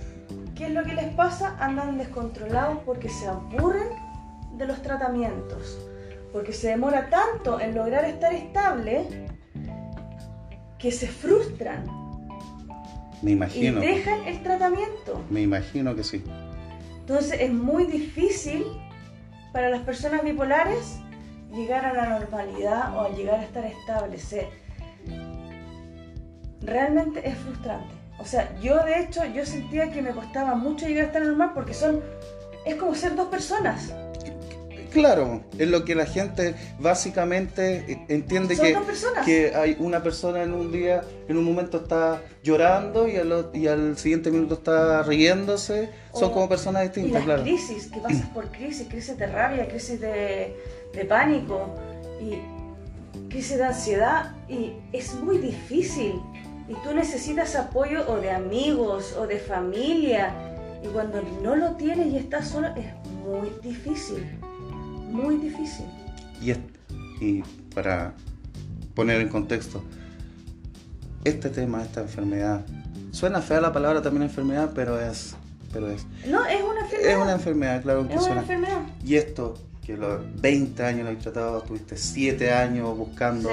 ¿qué 0.55 0.67
es 0.67 0.71
lo 0.71 0.83
que 0.83 0.93
les 0.93 1.11
pasa? 1.15 1.57
Andan 1.59 1.97
descontrolados 1.97 2.77
porque 2.85 3.09
se 3.09 3.25
aburren 3.25 3.87
de 4.57 4.67
los 4.67 4.79
tratamientos, 4.83 5.79
porque 6.31 6.53
se 6.53 6.67
demora 6.67 7.09
tanto 7.09 7.59
en 7.59 7.73
lograr 7.73 8.05
estar 8.05 8.31
estable 8.33 9.27
que 10.79 10.91
se 10.91 11.07
frustran. 11.07 11.85
Me 13.21 13.31
imagino. 13.31 13.83
Y 13.83 13.87
dejan 13.87 14.23
el 14.25 14.43
tratamiento. 14.43 15.23
Me 15.29 15.41
imagino 15.41 15.95
que 15.95 16.03
sí. 16.03 16.23
Entonces 16.99 17.39
es 17.39 17.51
muy 17.51 17.85
difícil 17.85 18.65
para 19.53 19.69
las 19.69 19.81
personas 19.81 20.23
bipolares 20.23 20.99
llegar 21.51 21.85
a 21.85 21.93
la 21.93 22.19
normalidad 22.19 22.95
o 22.95 23.01
a 23.01 23.09
llegar 23.09 23.39
a 23.39 23.43
estar 23.43 23.65
estables. 23.65 24.35
Realmente 26.61 27.27
es 27.27 27.37
frustrante. 27.37 27.95
O 28.19 28.25
sea, 28.25 28.55
yo 28.59 28.83
de 28.83 28.99
hecho 28.99 29.25
yo 29.25 29.45
sentía 29.45 29.91
que 29.91 30.01
me 30.01 30.11
costaba 30.11 30.55
mucho 30.55 30.87
llegar 30.87 31.05
a 31.05 31.07
estar 31.07 31.21
normal 31.23 31.51
porque 31.53 31.73
son 31.73 32.01
es 32.65 32.75
como 32.75 32.93
ser 32.95 33.15
dos 33.15 33.29
personas. 33.29 33.93
Claro, 34.97 35.43
es 35.59 35.67
lo 35.67 35.85
que 35.85 35.93
la 35.93 36.07
gente 36.07 36.55
básicamente 36.79 38.03
entiende 38.07 38.57
que, 38.57 38.75
que 39.23 39.55
hay 39.55 39.77
una 39.77 40.01
persona 40.01 40.41
en 40.41 40.53
un 40.53 40.71
día, 40.71 41.03
en 41.27 41.37
un 41.37 41.43
momento 41.43 41.77
está 41.77 42.23
llorando 42.41 43.07
y 43.07 43.15
al, 43.15 43.51
y 43.53 43.67
al 43.67 43.95
siguiente 43.95 44.31
minuto 44.31 44.55
está 44.55 45.03
riéndose. 45.03 45.91
Son 46.15 46.31
como 46.31 46.49
personas 46.49 46.81
distintas, 46.81 47.23
y 47.23 47.27
las 47.27 47.41
crisis, 47.41 47.91
que 47.93 47.99
pasas 47.99 48.25
por 48.29 48.47
crisis, 48.47 48.87
crisis 48.87 49.15
de 49.19 49.27
rabia, 49.27 49.67
crisis 49.67 50.01
de, 50.01 50.57
de 50.95 51.05
pánico 51.05 51.75
y 52.19 52.39
crisis 53.29 53.57
de 53.57 53.65
ansiedad 53.65 54.35
y 54.49 54.73
es 54.93 55.13
muy 55.13 55.37
difícil. 55.37 56.19
Y 56.67 56.73
tú 56.83 56.95
necesitas 56.95 57.55
apoyo 57.55 58.03
o 58.09 58.19
de 58.19 58.31
amigos 58.31 59.15
o 59.15 59.27
de 59.27 59.37
familia 59.37 60.33
y 60.83 60.87
cuando 60.87 61.21
no 61.43 61.55
lo 61.55 61.73
tienes 61.73 62.07
y 62.07 62.17
estás 62.17 62.47
solo 62.47 62.69
es 62.69 62.87
muy 63.23 63.51
difícil 63.61 64.25
muy 65.17 65.37
difícil. 65.37 65.85
Y, 66.41 66.51
y 67.23 67.43
para 67.73 68.13
poner 68.93 69.21
en 69.21 69.29
contexto, 69.29 69.83
este 71.23 71.49
tema, 71.49 71.83
esta 71.83 72.01
enfermedad, 72.01 72.65
suena 73.11 73.41
fea 73.41 73.59
la 73.59 73.73
palabra 73.73 74.01
también 74.01 74.23
enfermedad, 74.23 74.71
pero 74.73 74.99
es... 74.99 75.35
Pero 75.73 75.91
es 75.91 76.05
no, 76.25 76.45
es 76.45 76.61
una 76.63 76.81
enfermedad. 76.81 77.11
Es 77.11 77.17
una 77.17 77.31
enfermedad, 77.33 77.81
claro 77.81 78.07
que 78.07 78.13
es 78.15 78.21
una 78.21 78.39
enfermedad. 78.39 78.81
Y 79.03 79.15
esto, 79.15 79.55
que 79.85 79.97
los 79.97 80.21
20 80.41 80.83
años 80.83 81.05
lo 81.05 81.11
he 81.11 81.15
tratado, 81.17 81.61
tuviste 81.61 81.97
7 81.97 82.53
años 82.53 82.97
buscando, 82.97 83.49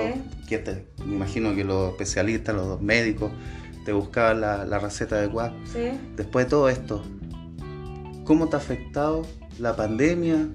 que 0.48 0.58
te, 0.58 0.86
me 1.04 1.16
imagino 1.16 1.54
que 1.54 1.64
los 1.64 1.90
especialistas, 1.90 2.54
los 2.54 2.80
médicos, 2.80 3.32
te 3.84 3.92
buscabas 3.92 4.38
la, 4.38 4.64
la 4.64 4.78
receta 4.78 5.16
adecuada. 5.16 5.54
Sí. 5.72 5.90
Después 6.16 6.46
de 6.46 6.50
todo 6.50 6.68
esto, 6.68 7.02
¿cómo 8.24 8.48
te 8.48 8.56
ha 8.56 8.60
afectado 8.60 9.26
la 9.58 9.74
pandemia, 9.76 10.48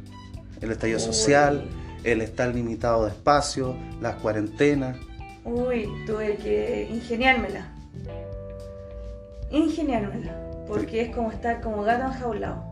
el 0.62 0.72
estallido 0.72 0.98
Uy. 1.00 1.04
social, 1.06 1.65
el 2.04 2.22
estar 2.22 2.54
limitado 2.54 3.06
de 3.06 3.12
espacio, 3.12 3.76
las 4.02 4.15
cuarentenas? 4.15 4.98
Uy, 5.45 5.88
tuve 6.06 6.36
que 6.38 6.88
ingeniármela. 6.91 7.74
Ingeniármela. 9.52 10.36
Porque 10.67 11.02
es 11.02 11.15
como 11.15 11.32
estar 11.32 11.62
como 11.62 11.82
gato 11.84 12.06
enjaulado. 12.06 12.63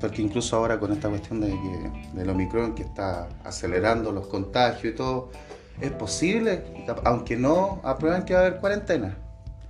Porque 0.00 0.22
incluso 0.22 0.56
ahora 0.56 0.80
con 0.80 0.92
esta 0.92 1.08
cuestión 1.08 1.40
de 1.40 1.48
que, 1.48 2.08
del 2.18 2.30
Omicron 2.30 2.74
que 2.74 2.82
está 2.82 3.28
acelerando 3.44 4.10
los 4.10 4.26
contagios 4.26 4.94
y 4.94 4.96
todo, 4.96 5.30
es 5.80 5.90
posible, 5.92 6.62
aunque 7.04 7.36
no 7.36 7.80
aprueban 7.84 8.24
que 8.24 8.34
va 8.34 8.40
a 8.40 8.46
haber 8.46 8.60
cuarentena. 8.60 9.16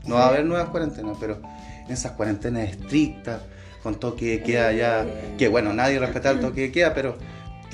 No 0.07 0.15
va 0.17 0.27
a 0.27 0.29
Sí. 0.29 0.35
haber 0.35 0.47
nuevas 0.47 0.69
cuarentenas, 0.71 1.17
pero 1.21 1.39
en 1.87 1.91
esas 1.93 2.13
cuarentenas 2.13 2.71
estrictas, 2.71 3.41
con 3.83 3.97
toque 3.97 4.27
de 4.39 4.43
queda 4.43 4.73
ya, 4.73 5.03
Eh. 5.03 5.35
que 5.37 5.49
bueno, 5.49 5.73
nadie 5.75 5.99
respeta 5.99 6.31
el 6.31 6.41
toque 6.41 6.63
de 6.63 6.73
queda, 6.73 6.95
pero 6.95 7.17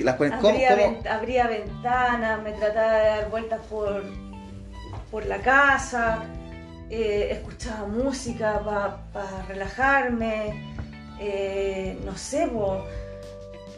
las 0.03 0.17
cuaren- 0.17 0.37
¿cómo- 0.39 0.49
Abría, 0.49 0.77
cómo? 0.77 0.97
abría 1.09 1.47
ventanas, 1.47 2.41
me 2.43 2.51
trataba 2.53 2.93
de 2.93 3.05
dar 3.09 3.29
vueltas 3.29 3.59
por, 3.69 4.03
por 5.11 5.25
la 5.25 5.37
casa, 5.39 6.23
eh, 6.89 7.29
escuchaba 7.31 7.87
música 7.87 8.61
para 9.13 9.43
relajarme, 9.47 10.73
eh, 11.19 11.97
no 12.05 12.15
sé, 12.17 12.47
po, 12.47 12.83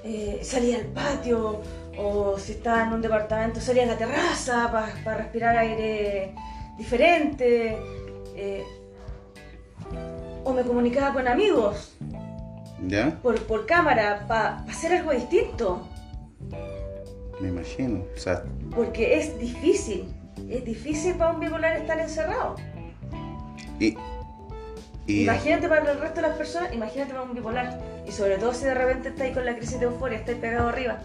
eh, 0.04 0.40
salía 0.44 0.78
al 0.78 0.86
patio 0.86 1.62
o 1.98 2.38
si 2.38 2.54
estaba 2.54 2.84
en 2.84 2.94
un 2.94 3.02
departamento 3.02 3.60
salía 3.60 3.84
a 3.84 3.88
la 3.88 3.98
terraza 3.98 4.72
para 5.04 5.18
respirar 5.18 5.58
aire 5.58 6.34
diferente. 6.78 7.78
o 10.44 10.54
me 10.54 10.64
comunicaba 10.64 11.14
con 11.14 11.28
amigos 11.28 11.94
¿Ya? 12.88 13.12
por, 13.22 13.40
por 13.46 13.66
cámara 13.68 14.26
para 14.28 14.64
hacer 14.70 14.94
algo 14.94 15.12
distinto. 15.12 15.88
Me 17.42 17.50
imagino. 17.50 18.04
O 18.16 18.20
sea, 18.20 18.44
Porque 18.76 19.18
es 19.18 19.38
difícil. 19.40 20.06
Es 20.50 20.64
difícil 20.66 21.16
para 21.16 21.32
un 21.34 21.40
bipolar 21.40 21.76
estar 21.78 22.00
encerrado. 22.00 22.56
y. 23.80 23.98
y 25.08 25.24
Imagínate 25.24 25.68
para 25.68 25.92
el 25.92 26.00
resto 26.00 26.22
de 26.22 26.28
las 26.28 26.38
personas, 26.38 26.74
imagínate 26.74 27.12
para 27.14 27.24
un 27.24 27.34
bipolar. 27.34 27.80
Y 28.08 28.12
sobre 28.12 28.38
todo 28.38 28.54
si 28.54 28.66
de 28.66 28.74
repente 28.74 29.10
estáis 29.10 29.34
con 29.34 29.46
la 29.46 29.56
crisis 29.56 29.80
de 29.80 29.86
euforia, 29.86 30.20
estáis 30.20 30.38
pegado 30.38 30.70
arriba. 30.70 31.00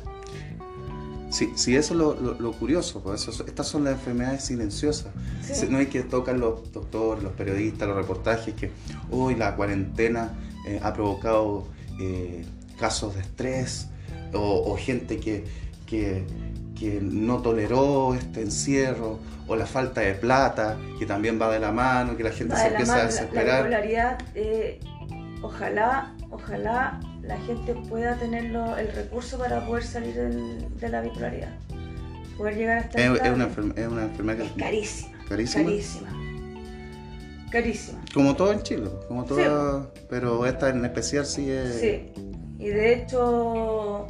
Sí, 1.30 1.52
sí, 1.56 1.74
eso 1.76 1.92
es 1.94 1.98
lo, 1.98 2.14
lo- 2.14 2.34
lo 2.40 2.52
curioso, 2.52 3.02
pues 3.02 3.26
eso- 3.26 3.44
estas 3.46 3.66
son 3.66 3.84
las 3.84 3.94
enfermedades 3.94 4.44
silenciosas. 4.44 5.08
Sí. 5.42 5.66
No 5.68 5.78
hay 5.78 5.86
que 5.86 6.02
tocar 6.02 6.38
los 6.38 6.72
doctores, 6.72 7.22
los 7.22 7.32
periodistas, 7.32 7.88
los 7.88 7.96
reportajes 7.96 8.54
que 8.54 8.70
hoy 9.10 9.34
la 9.34 9.56
cuarentena 9.56 10.32
eh, 10.68 10.80
ha 10.82 10.92
provocado 10.94 11.66
eh, 12.00 12.44
casos 12.78 13.14
de 13.16 13.22
estrés 13.22 13.88
o, 14.32 14.70
o 14.72 14.76
gente 14.76 15.18
que, 15.18 15.44
que, 15.86 16.24
que 16.78 17.00
no 17.00 17.40
toleró 17.42 18.14
este 18.14 18.42
encierro 18.42 19.18
o 19.48 19.54
la 19.56 19.66
falta 19.66 20.00
de 20.00 20.14
plata 20.14 20.76
que 20.98 21.06
también 21.06 21.40
va 21.40 21.50
de 21.52 21.60
la 21.60 21.70
mano, 21.72 22.16
que 22.16 22.24
la 22.24 22.32
gente 22.32 22.54
Va 22.54 22.60
se 22.60 22.66
empieza 22.68 22.92
a 22.92 22.96
mano, 22.96 23.08
la- 23.08 23.14
La, 23.14 23.20
desesperar. 23.20 23.62
bipolaridad, 23.62 24.18
eh, 24.34 24.80
ojalá, 25.42 26.14
ojalá 26.30 27.00
la 27.22 27.38
gente 27.38 27.74
pueda 27.88 28.16
tener 28.16 28.44
el 28.46 28.92
recurso 28.92 29.38
para 29.38 29.64
poder 29.66 29.84
salir 29.84 30.14
del- 30.14 30.66
de 30.78 30.88
la 30.88 31.00
bipolaridad. 31.00 31.54
Poder 32.36 32.56
llegar 32.56 32.78
hasta 32.78 32.98
Es, 33.00 33.20
es 33.22 33.30
una 33.30 33.44
es 33.76 33.88
una 33.88 34.02
enfermedad 34.04 34.46
Es 34.46 34.52
carísima. 34.52 35.18
carísima. 35.28 35.64
Carísima. 35.64 36.08
Carísima. 37.50 38.00
Como 38.12 38.34
todo 38.36 38.52
en 38.52 38.62
Chile, 38.62 38.90
como 39.08 39.24
todo, 39.24 39.92
pero 40.10 40.44
esta 40.46 40.68
en 40.68 40.84
especial 40.84 41.24
sí 41.24 41.48
es... 41.50 41.74
Sí, 41.80 42.10
y 42.58 42.68
de 42.68 42.92
hecho, 42.94 44.06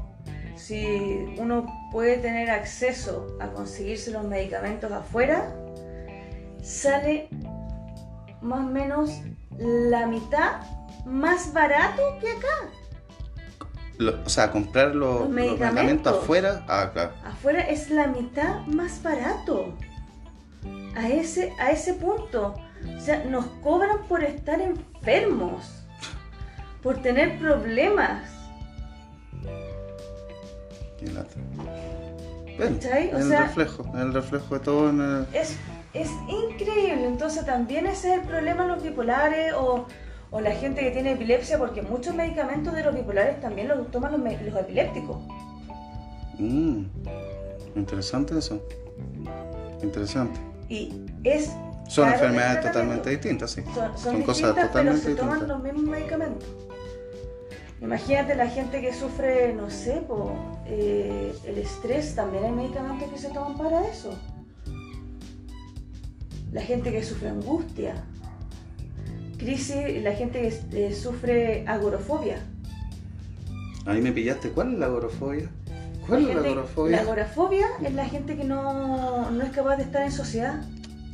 si 0.67 1.35
uno 1.39 1.67
puede 1.93 2.17
tener 2.19 2.51
acceso 2.51 3.27
a 3.41 3.49
conseguirse 3.49 4.11
los 4.11 4.25
medicamentos 4.25 4.91
afuera, 4.91 5.55
sale 6.63 7.29
más 8.41 8.61
o 8.61 8.69
menos 8.71 9.11
la 9.59 10.07
mitad 10.07 10.63
más 11.05 11.53
barato 11.53 12.03
que 12.21 12.31
acá. 12.33 12.71
Lo- 13.99 14.21
o 14.25 14.29
sea, 14.29 14.51
comprar 14.51 14.95
los, 14.95 15.13
Los 15.13 15.21
los 15.21 15.29
medicamentos. 15.31 15.75
medicamentos 15.75 16.23
afuera, 16.23 16.65
ah, 16.69 16.91
claro. 16.93 17.13
Afuera 17.25 17.61
es 17.61 17.91
la 17.91 18.09
mitad 18.09 18.61
más 18.67 19.03
barato. 19.03 19.73
A 20.97 21.09
ese, 21.09 21.53
a 21.61 21.71
ese 21.71 21.95
punto. 21.95 22.55
O 22.97 23.01
sea, 23.01 23.25
nos 23.25 23.47
cobran 23.63 24.05
por 24.09 24.23
estar 24.25 24.61
enfermos, 24.61 25.85
por 26.83 27.01
tener 27.03 27.39
problemas. 27.39 28.31
Qué 30.99 31.07
lata. 31.13 31.35
Bueno, 32.57 32.77
¿Cachai? 32.81 33.13
O 33.15 33.19
el 33.19 33.29
sea- 33.29 33.43
reflejo, 33.43 33.85
el 33.99 34.13
reflejo 34.15 34.55
de 34.55 34.61
todo 34.61 34.91
en 34.91 35.01
el- 35.01 35.27
Es, 35.35 35.57
es 35.93 36.11
increíble. 36.29 37.07
Entonces 37.07 37.45
también 37.45 37.87
ese 37.87 38.15
es 38.15 38.21
el 38.23 38.27
problema 38.27 38.63
en 38.63 38.69
los 38.71 38.83
bipolares 38.83 39.53
o, 39.55 39.87
o 40.31 40.41
la 40.41 40.53
gente 40.53 40.81
que 40.81 40.91
tiene 40.91 41.13
epilepsia, 41.13 41.59
porque 41.59 41.83
muchos 41.83 42.15
medicamentos 42.15 42.75
de 42.75 42.83
los 42.83 42.95
bipolares 42.95 43.41
también 43.41 43.69
los 43.69 43.91
toman 43.91 44.13
los, 44.13 44.21
los 44.21 44.61
epilépticos. 44.61 45.19
Mm, 46.39 46.85
interesante 47.77 48.39
eso. 48.39 48.63
Interesante. 49.83 50.41
Y 50.69 50.93
es... 51.25 51.53
Son 51.89 52.09
enfermedades 52.09 52.63
totalmente 52.63 53.11
distintas, 53.11 53.53
sí. 53.53 53.63
Son, 53.63 53.75
son 53.75 53.99
Son 53.99 54.23
cosas 54.23 54.37
distintas, 54.49 54.67
totalmente 54.69 55.01
pero 55.05 55.15
se 55.15 55.21
toman 55.21 55.35
distintas. 55.39 55.49
los 55.49 55.63
mismos 55.63 55.85
medicamentos. 55.85 56.49
Imagínate 57.81 58.35
la 58.35 58.49
gente 58.49 58.81
que 58.81 58.93
sufre, 58.95 59.53
no 59.53 59.69
sé, 59.69 60.03
po, 60.07 60.33
eh, 60.67 61.35
el 61.45 61.59
estrés, 61.59 62.15
también 62.15 62.45
hay 62.45 62.53
medicamentos 62.53 63.11
que 63.11 63.19
se 63.19 63.29
toman 63.29 63.57
para 63.57 63.87
eso. 63.87 64.19
La 66.53 66.63
gente 66.63 66.91
que 66.91 67.05
sufre 67.05 67.29
angustia, 67.29 68.03
crisis, 69.37 70.03
la 70.03 70.13
gente 70.13 70.41
que 70.71 70.87
eh, 70.87 70.95
sufre 70.95 71.65
agorafobia. 71.67 72.39
Ahí 73.85 74.01
me 74.01 74.11
pillaste. 74.11 74.51
¿Cuál 74.51 74.73
es 74.73 74.79
la 74.79 74.87
agorafobia? 74.87 75.51
¿Cuál 76.07 76.25
La 76.25 76.31
es 76.31 76.35
la 76.37 76.43
agorafobia? 76.43 76.97
La 76.97 77.03
agorafobia 77.03 77.67
es 77.85 77.95
la 77.95 78.05
gente 78.07 78.37
que 78.37 78.45
no, 78.45 79.31
no 79.31 79.45
es 79.45 79.51
capaz 79.51 79.77
de 79.77 79.83
estar 79.83 80.03
en 80.03 80.13
sociedad. 80.13 80.63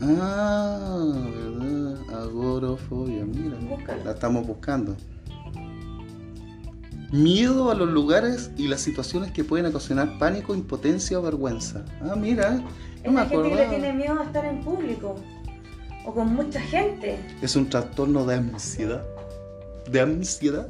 Ah, 0.01 1.13
verdad. 1.35 2.23
Agorafobia, 2.23 3.25
mira. 3.25 3.57
Búscalo. 3.69 4.05
La 4.05 4.13
estamos 4.13 4.47
buscando. 4.47 4.97
Miedo 7.13 7.71
a 7.71 7.75
los 7.75 7.91
lugares 7.91 8.51
y 8.57 8.69
las 8.69 8.81
situaciones 8.81 9.33
que 9.33 9.45
pueden 9.45 9.67
ocasionar 9.67 10.19
pánico, 10.19 10.55
impotencia 10.55 11.19
o 11.19 11.23
vergüenza. 11.23 11.85
Ah, 12.01 12.17
mira, 12.17 12.53
no 12.53 12.65
Es 13.05 13.07
me 13.07 13.13
la 13.13 13.27
gente 13.27 13.51
que 13.51 13.55
le 13.55 13.67
tiene 13.67 13.93
miedo 13.93 14.19
a 14.19 14.25
estar 14.25 14.47
en 14.47 14.63
público 14.63 15.17
o 16.07 16.15
con 16.15 16.35
mucha 16.35 16.59
gente. 16.59 17.19
Es 17.43 17.55
un 17.55 17.69
trastorno 17.69 18.25
de 18.25 18.37
ansiedad. 18.37 19.05
De 19.91 20.01
ansiedad 20.01 20.67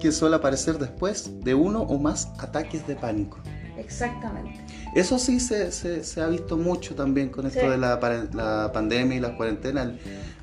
que 0.00 0.12
suele 0.12 0.36
aparecer 0.36 0.78
después 0.78 1.30
de 1.40 1.54
uno 1.54 1.82
o 1.82 1.98
más 1.98 2.32
ataques 2.38 2.86
de 2.86 2.96
pánico. 2.96 3.38
Exactamente. 3.76 4.58
Eso 4.96 5.18
sí 5.18 5.40
se, 5.40 5.72
se- 5.72 6.02
se 6.04 6.22
ha 6.22 6.26
visto 6.26 6.56
mucho 6.56 6.94
también 6.94 7.28
con 7.28 7.46
esto 7.46 7.60
Sí. 7.60 7.66
de 7.66 7.76
la, 7.76 8.00
pandemia 8.72 9.16
y 9.16 9.20
las 9.20 9.32
cuarentenas, 9.32 9.88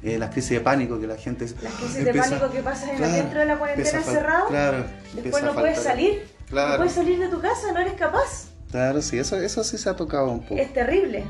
eh, 0.04 0.20
las 0.20 0.30
crisis 0.30 0.52
de 0.52 0.60
pánico 0.60 1.00
que 1.00 1.08
la 1.08 1.16
gente 1.18 1.46
Las 1.62 1.74
crisis 1.74 2.06
de 2.06 2.14
pánico 2.14 2.52
que 2.52 2.60
claro, 2.60 3.14
dentro 3.14 3.40
de 3.40 3.46
la 3.48 3.58
cuarentena 3.58 3.98
encerrado, 3.98 4.48
Claro, 4.50 4.86
después 5.16 5.44
no 5.44 5.54
puedes 5.54 5.80
salir, 5.80 6.22
no 6.42 6.46
Claro, 6.50 6.78
puedes 6.78 6.94
salir 6.94 7.18
de 7.20 7.30
tu 7.30 7.42
casa, 7.42 7.72
no 7.74 7.80
eres 7.80 7.94
capaz. 7.94 8.50
claro, 8.70 9.02
sí, 9.02 9.18
eso, 9.18 9.38
eso 9.38 9.64
sí 9.64 9.78
se 9.80 9.90
ha 9.90 9.96
tocado 9.96 10.30
un 10.30 10.42
poco. 10.42 10.56
Es 10.62 10.72
terrible. 10.72 11.24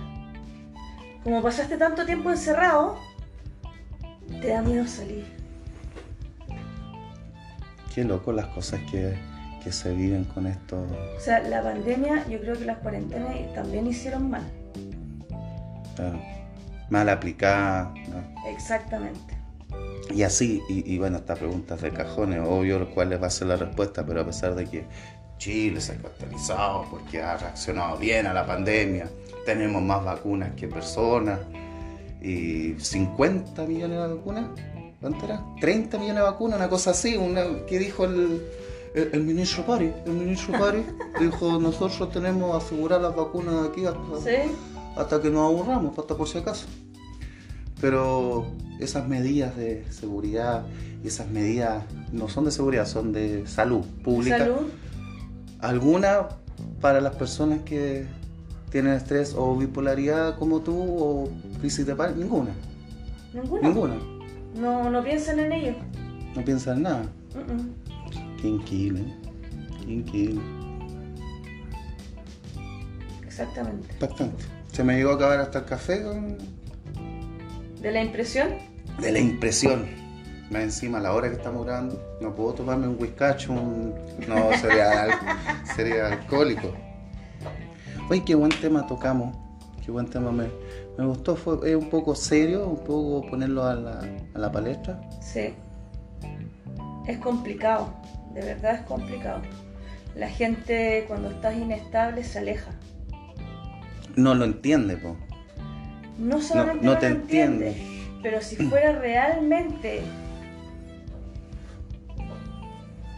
Como 1.24 1.42
pasaste 1.42 1.78
tanto 1.78 2.06
tiempo 2.06 2.30
encerrado, 2.30 2.98
te 4.42 4.50
da 4.50 4.62
miedo 4.62 4.86
salir. 4.86 5.26
Qué 7.96 8.04
loco 8.04 8.32
las 8.34 8.48
cosas 8.48 8.82
que, 8.92 9.14
que 9.64 9.72
se 9.72 9.94
viven 9.94 10.26
con 10.26 10.48
esto. 10.48 10.86
O 11.18 11.20
sea, 11.20 11.40
la 11.42 11.64
pandemia, 11.64 12.28
yo 12.28 12.40
creo 12.40 12.58
que 12.58 12.66
las 12.66 12.78
cuarentenas 12.80 13.36
también 13.54 13.88
hicieron 13.88 14.30
mal. 14.30 14.44
claro, 15.96 16.20
mal 16.90 17.10
aplicada. 17.10 17.94
¿no? 18.10 18.50
Exactamente. 18.50 19.38
Y 20.14 20.24
así, 20.24 20.62
y, 20.70 20.94
y 20.94 20.98
bueno, 20.98 21.18
esta 21.18 21.36
pregunta 21.36 21.76
es 21.76 21.82
de 21.82 21.92
cajones, 21.92 22.42
obvio 22.46 22.94
cuál 22.94 23.22
va 23.22 23.28
a 23.28 23.30
ser 23.30 23.48
la 23.48 23.56
respuesta, 23.56 24.06
pero 24.06 24.22
a 24.22 24.26
pesar 24.26 24.54
de 24.54 24.66
que 24.66 24.86
Chile 25.38 25.80
se 25.82 25.94
ha 25.94 25.96
caracterizado 25.96 26.86
porque 26.90 27.22
ha 27.22 27.38
reaccionado 27.38 27.98
bien 27.98 28.28
a 28.28 28.34
la 28.34 28.46
pandemia, 28.46 29.10
tenemos 29.46 29.82
más 29.82 30.04
vacunas 30.04 30.52
que 30.56 30.68
personas, 30.68 31.40
y 32.22 32.76
50 32.80 33.64
millones 33.66 34.00
de 34.00 34.16
vacunas, 34.16 34.46
¿cuánto 35.02 35.26
era? 35.26 35.44
30 35.60 35.98
millones 35.98 36.24
de 36.24 36.30
vacunas, 36.30 36.58
una 36.58 36.70
cosa 36.70 36.92
así, 36.92 37.18
una, 37.18 37.44
que 37.68 37.80
dijo 37.80 38.06
el, 38.06 38.42
el, 38.94 39.10
el 39.14 39.24
ministro 39.24 39.66
Pari, 39.66 39.92
el 40.06 40.14
ministro 40.14 40.58
Pari 40.58 40.86
dijo, 41.20 41.60
nosotros 41.60 42.12
tenemos 42.12 42.56
asegurar 42.64 43.02
las 43.02 43.16
vacunas 43.16 43.68
aquí 43.68 43.86
hasta, 43.86 44.00
¿Sí? 44.24 44.52
hasta 44.96 45.22
que 45.22 45.30
nos 45.30 45.50
aburramos, 45.50 45.98
hasta 45.98 46.16
por 46.16 46.28
si 46.28 46.38
acaso. 46.38 46.68
Pero 47.82 48.46
esas 48.80 49.08
medidas 49.08 49.56
de 49.58 49.86
seguridad 49.92 50.64
y 51.04 51.08
esas 51.08 51.30
medidas 51.30 51.84
no 52.12 52.30
son 52.30 52.46
de 52.46 52.52
seguridad, 52.52 52.86
son 52.86 53.12
de 53.12 53.46
salud 53.48 53.86
pública. 54.04 54.38
Salud. 54.38 54.70
¿Alguna 55.60 56.30
para 56.80 57.02
las 57.02 57.16
personas 57.16 57.60
que 57.64 58.06
tienen 58.70 58.94
estrés 58.94 59.34
o 59.38 59.56
bipolaridad 59.58 60.38
como 60.38 60.62
tú 60.62 60.76
o 60.78 61.30
crisis 61.60 61.86
de 61.86 61.96
pánico? 61.96 62.20
Ninguna. 62.20 62.52
Ninguna. 63.34 63.68
Ninguna. 63.68 63.96
No, 64.56 64.90
no 64.90 65.04
piensan 65.04 65.40
en 65.40 65.52
ello. 65.52 65.76
No 66.36 66.44
piensan 66.46 66.78
en 66.78 66.84
nada. 66.84 67.06
Increíble. 68.44 69.04
Qué 69.86 69.92
increíble. 69.94 70.42
Exactamente. 73.26 73.88
Bastante. 74.00 74.44
Se 74.72 74.84
me 74.84 74.96
llegó 74.96 75.12
a 75.12 75.16
acabar 75.16 75.40
hasta 75.40 75.60
el 75.60 75.66
café 75.66 76.04
con- 76.04 76.38
De 77.82 77.92
la 77.92 78.02
impresión, 78.02 78.50
de 79.00 79.12
la 79.12 79.20
impresión. 79.20 79.86
Más 80.52 80.62
encima, 80.64 81.00
a 81.00 81.02
la 81.02 81.14
hora 81.14 81.30
que 81.30 81.36
estamos 81.36 81.66
grabando, 81.66 82.00
no 82.22 82.36
puedo 82.36 82.54
tomarme 82.54 82.88
un 82.88 82.98
whiskacho, 83.00 83.52
un... 83.54 83.94
No, 84.28 84.56
sería, 84.58 85.20
sería 85.76 86.08
alcohólico. 86.08 86.72
Oye, 88.10 88.24
qué 88.24 88.36
buen 88.36 88.52
tema 88.62 88.86
tocamos. 88.86 89.36
Qué 89.84 89.92
buen 89.92 90.06
tema 90.10 90.32
me, 90.32 90.48
me 90.98 91.06
gustó. 91.06 91.36
Fue 91.36 91.70
es 91.70 91.76
un 91.76 91.90
poco 91.90 92.14
serio, 92.16 92.68
un 92.68 92.78
poco 92.84 93.26
ponerlo 93.30 93.64
a 93.64 93.74
la, 93.76 94.00
a 94.34 94.40
la 94.40 94.52
palestra. 94.52 95.00
sí. 95.22 95.54
Es 97.06 97.18
complicado. 97.18 97.90
De 98.34 98.42
verdad 98.42 98.76
es 98.76 98.82
complicado. 98.82 99.42
La 100.16 100.30
gente 100.30 101.06
cuando 101.08 101.30
estás 101.32 101.56
inestable 101.56 102.24
se 102.24 102.40
aleja. 102.40 102.72
No 104.16 104.36
lo 104.36 104.46
entiende, 104.46 104.98
po. 104.98 105.16
No 106.18 106.40
solamente 106.42 106.86
no 106.86 106.94
no, 106.94 107.00
te 107.00 107.10
lo 107.10 107.16
entiende, 107.16 107.68
entiende. 107.70 108.20
pero 108.22 108.42
si 108.42 108.56
fuera 108.58 108.92
realmente 109.00 110.02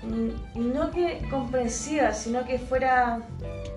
mm, 0.04 0.73
no 0.73 0.91
que 0.91 1.21
comprensiva, 1.30 2.13
sino 2.13 2.45
que 2.45 2.60
fuera 2.60 3.21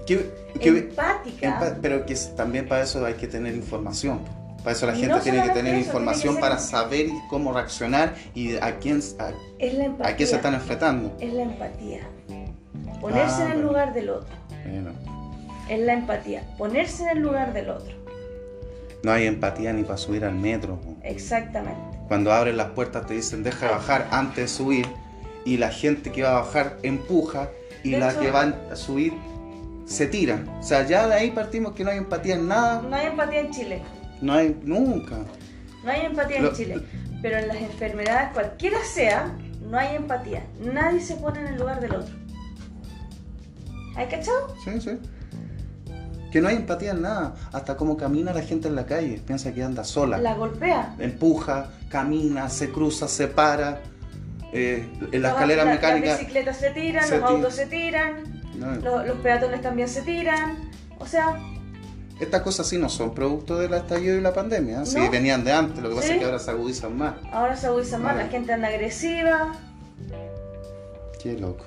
¿Qué- 0.07 0.31
qué- 0.61 0.69
empática. 0.69 1.59
empa- 1.61 1.79
pero 1.83 2.07
que 2.07 2.15
también 2.37 2.69
para 2.69 2.83
eso 2.83 3.05
hay 3.05 3.15
que 3.15 3.27
tener 3.27 3.55
información. 3.55 4.21
Para 4.69 4.77
eso 4.77 4.87
la 4.87 4.93
gente 4.93 5.09
no 5.15 5.21
tiene 5.21 5.43
que 5.45 5.49
tener 5.49 5.75
eso, 5.77 5.87
información 5.87 6.35
que 6.35 6.41
para 6.43 6.59
saber 6.59 7.07
cómo 7.31 7.55
reaccionar 7.55 8.15
y 8.35 8.57
a 8.57 8.77
quién, 8.79 9.01
a, 9.19 9.31
es 9.59 9.73
la 9.73 9.85
empatía. 9.87 10.13
a 10.13 10.17
quién 10.17 10.29
se 10.29 10.37
están 10.37 10.53
enfrentando. 10.53 11.17
Es 11.19 11.33
la 11.33 11.41
empatía. 11.45 12.01
Ponerse 13.01 13.37
Ah, 13.37 13.45
en 13.47 13.51
el 13.53 13.53
bueno. 13.55 13.69
lugar 13.69 13.95
del 13.95 14.11
otro. 14.11 14.35
Bueno, 14.67 14.91
Es 15.71 15.81
la 15.81 15.95
empatía. 15.95 16.43
Ponerse 16.59 17.05
en 17.05 17.09
el 17.17 17.19
lugar 17.23 17.55
del 17.55 17.71
otro. 17.71 17.95
no 19.05 19.11
hay 19.13 19.27
empatía 19.27 19.73
ni 19.73 19.85
para 19.85 19.97
subir 19.97 20.23
al 20.27 20.35
metro. 20.35 20.79
Exactamente. 21.03 21.81
Cuando 22.07 22.31
abren 22.31 22.59
las 22.59 22.69
puertas 22.73 23.07
te 23.07 23.15
dicen 23.15 23.43
deja 23.43 23.69
de 23.69 23.73
bajar 23.73 24.07
antes 24.11 24.37
de 24.37 24.49
subir 24.49 24.87
y 25.47 25.57
la 25.57 25.71
gente 25.71 26.13
que 26.13 26.25
va 26.25 26.33
a 26.37 26.41
bajar 26.43 26.77
empuja 26.83 27.49
y 27.85 27.93
De 27.93 28.01
la 28.01 28.11
hecho- 28.11 28.21
que 28.21 28.31
va 28.31 28.53
a 28.71 28.77
subir 28.77 29.15
se 29.87 30.07
tira. 30.09 30.41
O 30.61 30.63
sea, 30.63 30.87
ya 30.87 31.07
de 31.09 31.15
ahí 31.15 31.31
partimos 31.31 31.73
que 31.73 31.85
no 31.85 31.91
hay 31.91 31.97
empatía 31.97 32.35
en 32.35 32.49
nada. 32.49 32.83
No 32.83 32.95
hay 32.95 33.07
empatía 33.07 33.41
en 33.41 33.51
Chile. 33.51 33.83
No 34.21 34.33
hay 34.33 34.59
nunca. 34.65 35.17
No 35.85 35.91
hay 35.91 36.07
empatía 36.07 36.41
Lo- 36.41 36.49
en 36.51 36.55
Chile. 36.55 36.83
Pero 37.23 37.39
en 37.39 37.49
las 37.49 37.57
enfermedades, 37.57 38.31
cualquiera 38.33 38.79
sea, 38.85 39.33
no 39.69 39.77
hay 39.79 39.97
empatía. 39.97 40.45
Nadie 40.61 41.01
se 41.01 41.17
pone 41.17 41.41
en 41.41 41.47
el 41.49 41.59
lugar 41.59 41.81
del 41.81 41.95
otro. 41.97 42.15
¿Hay 43.97 44.07
cachado? 44.09 44.55
Sí, 44.65 44.81
sí. 44.81 44.99
Que 46.31 46.41
no 46.41 46.49
hay 46.49 46.57
empatía 46.57 46.93
en 46.93 47.03
nada. 47.03 47.35
Hasta 47.53 47.77
cómo 47.77 47.97
camina 47.97 48.33
la 48.33 48.43
gente 48.43 48.69
en 48.69 48.77
la 48.77 48.87
calle. 48.87 49.21
Piensa 49.27 49.53
que 49.53 49.63
anda 49.63 49.83
sola. 49.83 50.19
La 50.19 50.35
golpea. 50.35 50.95
Empuja, 50.99 51.71
camina, 51.89 52.49
se 52.51 52.71
cruza, 52.71 53.09
se 53.09 53.29
para. 53.29 53.81
Eh, 54.53 54.89
en 55.11 55.23
la 55.23 55.31
escalera 55.31 55.65
la- 55.65 55.73
mecánica. 55.73 56.07
Las 56.09 56.19
bicicletas 56.21 56.57
se 56.59 56.71
tiran, 56.71 57.05
se 57.07 57.19
los 57.19 57.31
autos 57.31 57.55
se 57.55 57.67
tiran, 57.67 58.43
No, 58.57 58.75
los, 58.77 59.07
los 59.07 59.17
peatones 59.19 59.61
también 59.63 59.89
se 59.89 60.03
tiran. 60.03 60.57
O 60.99 61.07
sea, 61.07 61.37
Estas 62.21 62.43
cosas 62.43 62.67
sí 62.67 62.79
no 62.79 62.89
son 62.89 63.15
producto 63.15 63.57
del 63.59 63.73
estallido 63.75 64.17
y 64.17 64.21
la 64.21 64.33
pandemia. 64.35 64.83
¿eh? 64.83 64.87
Sí, 64.87 64.99
No. 64.99 65.11
venían 65.11 65.45
de 65.45 65.53
antes. 65.53 65.83
Lo 65.83 65.89
que 65.91 65.95
pasa 65.97 66.07
Sí. 66.09 66.13
es 66.15 66.19
que 66.19 66.25
ahora 66.25 66.39
se 66.39 66.51
agudizan 66.51 66.97
más. 66.99 67.15
ahora 67.33 67.57
se 67.57 67.67
agudizan 67.69 68.03
más, 68.03 68.17
la 68.17 68.27
gente 68.29 68.53
anda 68.53 68.69
agresiva, 68.69 69.53
Qué 71.23 71.33
loco. 71.39 71.65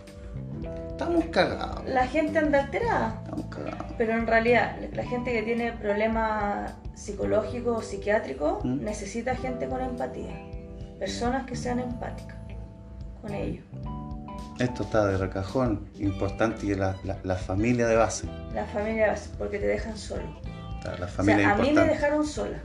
Estamos 0.90 1.26
cagados. 1.26 1.86
la 1.88 2.08
gente 2.08 2.40
anda 2.40 2.64
alterada. 2.64 3.22
Estamos 3.24 3.46
cagados. 3.48 3.86
Pero 3.98 4.14
en 4.14 4.28
realidad, 4.28 4.78
la 4.94 5.04
gente 5.04 5.32
que 5.34 5.42
tiene 5.44 5.72
problemas 5.74 6.74
psicológicos 6.96 7.78
o 7.78 7.82
psiquiátricos 7.82 8.64
¿Mm? 8.64 8.84
necesita 8.84 9.36
gente 9.36 9.68
con 9.68 9.82
empatía. 9.82 10.32
Personas 11.00 11.46
que 11.48 11.56
sean 11.56 11.80
empáticas 11.80 12.38
con 13.22 13.34
ellos. 13.34 13.64
Esto 14.64 14.84
está 14.84 15.06
de 15.08 15.18
recajón. 15.18 15.88
Importante 16.00 16.66
y 16.66 16.76
la, 16.76 16.96
la, 17.04 17.18
la 17.24 17.36
familia 17.36 17.88
de 17.88 17.96
base. 17.96 18.28
La 18.54 18.66
familia, 18.66 19.16
porque 19.38 19.58
te 19.60 19.68
dejan 19.68 19.98
solo. 19.98 20.24
La 21.00 21.06
O 21.06 21.10
familia 21.10 21.44
sea, 21.46 21.52
a 21.52 21.56
mí 21.56 21.62
me 21.62 21.68
importante. 21.70 21.94
dejaron 21.96 22.26
sola. 22.26 22.58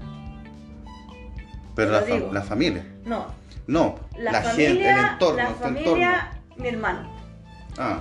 Pero 1.74 1.90
la, 1.92 2.00
fa- 2.02 2.32
la 2.32 2.42
familia. 2.42 2.84
No, 3.04 3.26
No, 3.66 3.96
la, 4.18 4.32
la, 4.32 4.42
familia, 4.42 4.68
gente, 4.68 4.90
el 4.90 4.98
entorno, 5.12 5.42
la 5.42 5.50
familia, 5.54 6.30
mi 6.56 6.68
hermano. 6.68 7.00
entorno. 7.00 7.16
Ah, 7.78 7.98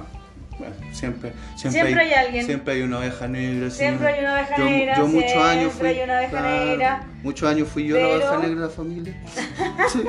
bueno, 0.57 0.73
siempre, 0.93 1.33
siempre, 1.57 1.81
Siempre 1.81 2.01
hay 2.05 2.13
alguien. 2.13 2.45
Siempre 2.45 2.73
hay 2.75 2.81
una 2.83 2.99
oveja 2.99 3.27
negra. 3.27 3.69
Siempre 3.69 4.07
hay 4.07 4.19
una 4.21 4.33
oveja 4.35 4.57
yo, 4.57 4.63
negra, 4.65 4.95
yo 4.97 5.07
muchos 5.07 5.35
años 5.35 5.73
fui. 5.73 5.87
hay 5.89 6.01
una 6.01 6.13
oveja 6.17 6.29
claro, 6.29 6.65
negra. 6.65 7.07
Muchos 7.23 7.49
años 7.49 7.67
fui 7.67 7.87
yo 7.87 7.95
la 7.97 8.01
Pero- 8.03 8.15
oveja 8.15 8.37
negra 8.37 8.55
de 8.61 8.67
la 8.67 8.69
familia. 8.69 9.13
Sí. 9.91 10.03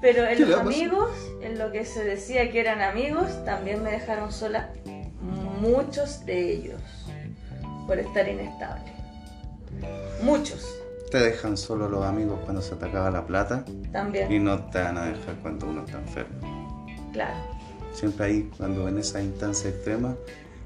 Pero 0.00 0.26
en 0.28 0.36
¿Qué 0.36 0.46
los 0.46 0.60
amigos, 0.60 1.10
en 1.40 1.58
lo 1.58 1.72
que 1.72 1.84
se 1.84 2.04
decía 2.04 2.50
que 2.50 2.60
eran 2.60 2.80
amigos, 2.82 3.26
también 3.44 3.82
me 3.82 3.90
dejaron 3.90 4.30
sola 4.32 4.70
muchos 5.60 6.24
de 6.26 6.52
ellos 6.52 6.80
por 7.86 7.98
estar 7.98 8.28
inestable. 8.28 8.92
Muchos 10.22 10.66
Te 11.10 11.18
dejan 11.18 11.56
solo 11.56 11.88
los 11.88 12.04
amigos 12.04 12.38
cuando 12.44 12.60
se 12.62 12.74
te 12.76 12.84
acaba 12.86 13.10
la 13.10 13.26
plata 13.26 13.64
también, 13.92 14.30
y 14.32 14.38
no 14.38 14.58
te 14.70 14.78
van 14.80 14.98
a 14.98 15.06
dejar 15.06 15.34
cuando 15.42 15.66
uno 15.66 15.84
está 15.84 15.98
enfermo. 15.98 16.86
claro. 17.12 17.34
Siempre 17.94 18.26
ahí, 18.26 18.50
cuando 18.58 18.86
en 18.88 18.98
esa 18.98 19.22
instancia 19.22 19.70
extrema, 19.70 20.14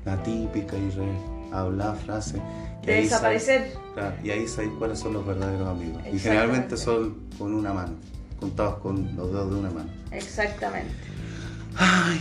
la 0.04 0.20
típica 0.24 0.76
y 0.76 0.90
re 0.90 1.04
hablada 1.52 1.94
frase. 1.94 2.40
que 2.82 2.90
De 2.92 2.96
desaparecer. 3.02 3.60
sabes- 3.72 3.78
claro, 3.94 4.16
y 4.24 4.30
ahí 4.30 4.48
sabes 4.48 4.70
cuáles 4.78 4.98
son 4.98 5.12
los 5.12 5.24
verdaderos 5.24 5.68
amigos. 5.68 6.02
Y 6.12 6.18
generalmente 6.18 6.76
son 6.76 7.28
con 7.38 7.54
una 7.54 7.72
mano, 7.72 7.92
contados 8.40 8.78
con 8.78 9.14
los 9.16 9.30
dedos 9.30 9.50
de 9.52 9.56
una 9.60 9.70
mano. 9.70 9.90
Exactamente. 10.10 10.92
Ay, 11.76 12.20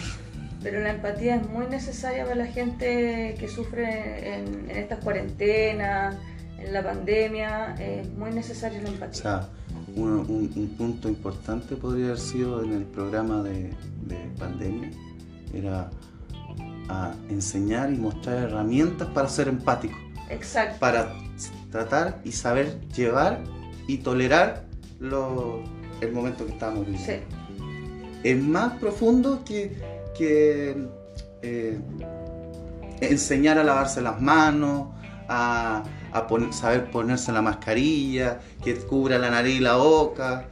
Pero 0.61 0.81
la 0.81 0.91
empatía 0.91 1.35
es 1.37 1.49
muy 1.49 1.65
necesaria 1.67 2.23
para 2.23 2.35
la 2.35 2.45
gente 2.47 3.35
que 3.39 3.47
sufre 3.47 4.35
en, 4.35 4.69
en 4.69 4.77
estas 4.77 4.99
cuarentenas, 5.03 6.15
en 6.59 6.73
la 6.73 6.83
pandemia. 6.83 7.75
Es 7.79 8.07
muy 8.11 8.31
necesaria 8.31 8.81
la 8.81 8.89
o 8.89 8.91
empatía. 8.93 9.21
sea, 9.21 9.49
un, 9.95 10.09
un- 10.11 10.51
un 10.55 10.67
punto 10.77 11.07
importante 11.09 11.75
podría 11.75 12.07
haber 12.07 12.19
sido 12.19 12.63
en 12.63 12.73
el 12.73 12.83
programa 12.83 13.41
de, 13.41 13.73
de 14.05 14.17
pandemia, 14.37 14.91
era 15.53 15.89
a 16.89 17.13
enseñar 17.29 17.91
y 17.93 17.97
mostrar 17.97 18.37
herramientas 18.37 19.07
para 19.09 19.29
ser 19.29 19.47
empático. 19.47 19.97
Exacto. 20.29 20.77
para 20.79 21.11
tratar 21.71 22.19
y 22.23 22.31
saber 22.33 22.79
llevar 22.95 23.43
y 23.87 23.97
tolerar 23.97 24.65
lo- 24.99 25.63
el 26.01 26.11
momento 26.11 26.45
que 26.45 26.53
estábamos 26.53 26.85
viviendo. 26.85 27.13
Sí. 27.13 27.19
Es 28.23 28.41
más 28.41 28.73
profundo 28.73 29.43
que, 29.45 29.77
que, 30.17 30.75
eh, 31.41 31.79
enseñar 33.01 33.57
a 33.57 33.63
lavarse 33.63 34.01
las 34.01 34.21
manos, 34.21 34.89
a, 35.27 35.83
saber 36.51 36.89
ponerse 36.91 37.31
la 37.31 37.41
mascarilla, 37.41 38.39
que 38.63 38.75
cubra 38.75 39.17
la 39.17 39.29
nariz 39.29 39.57
y 39.57 39.59
la 39.59 39.75
boca, 39.75 40.47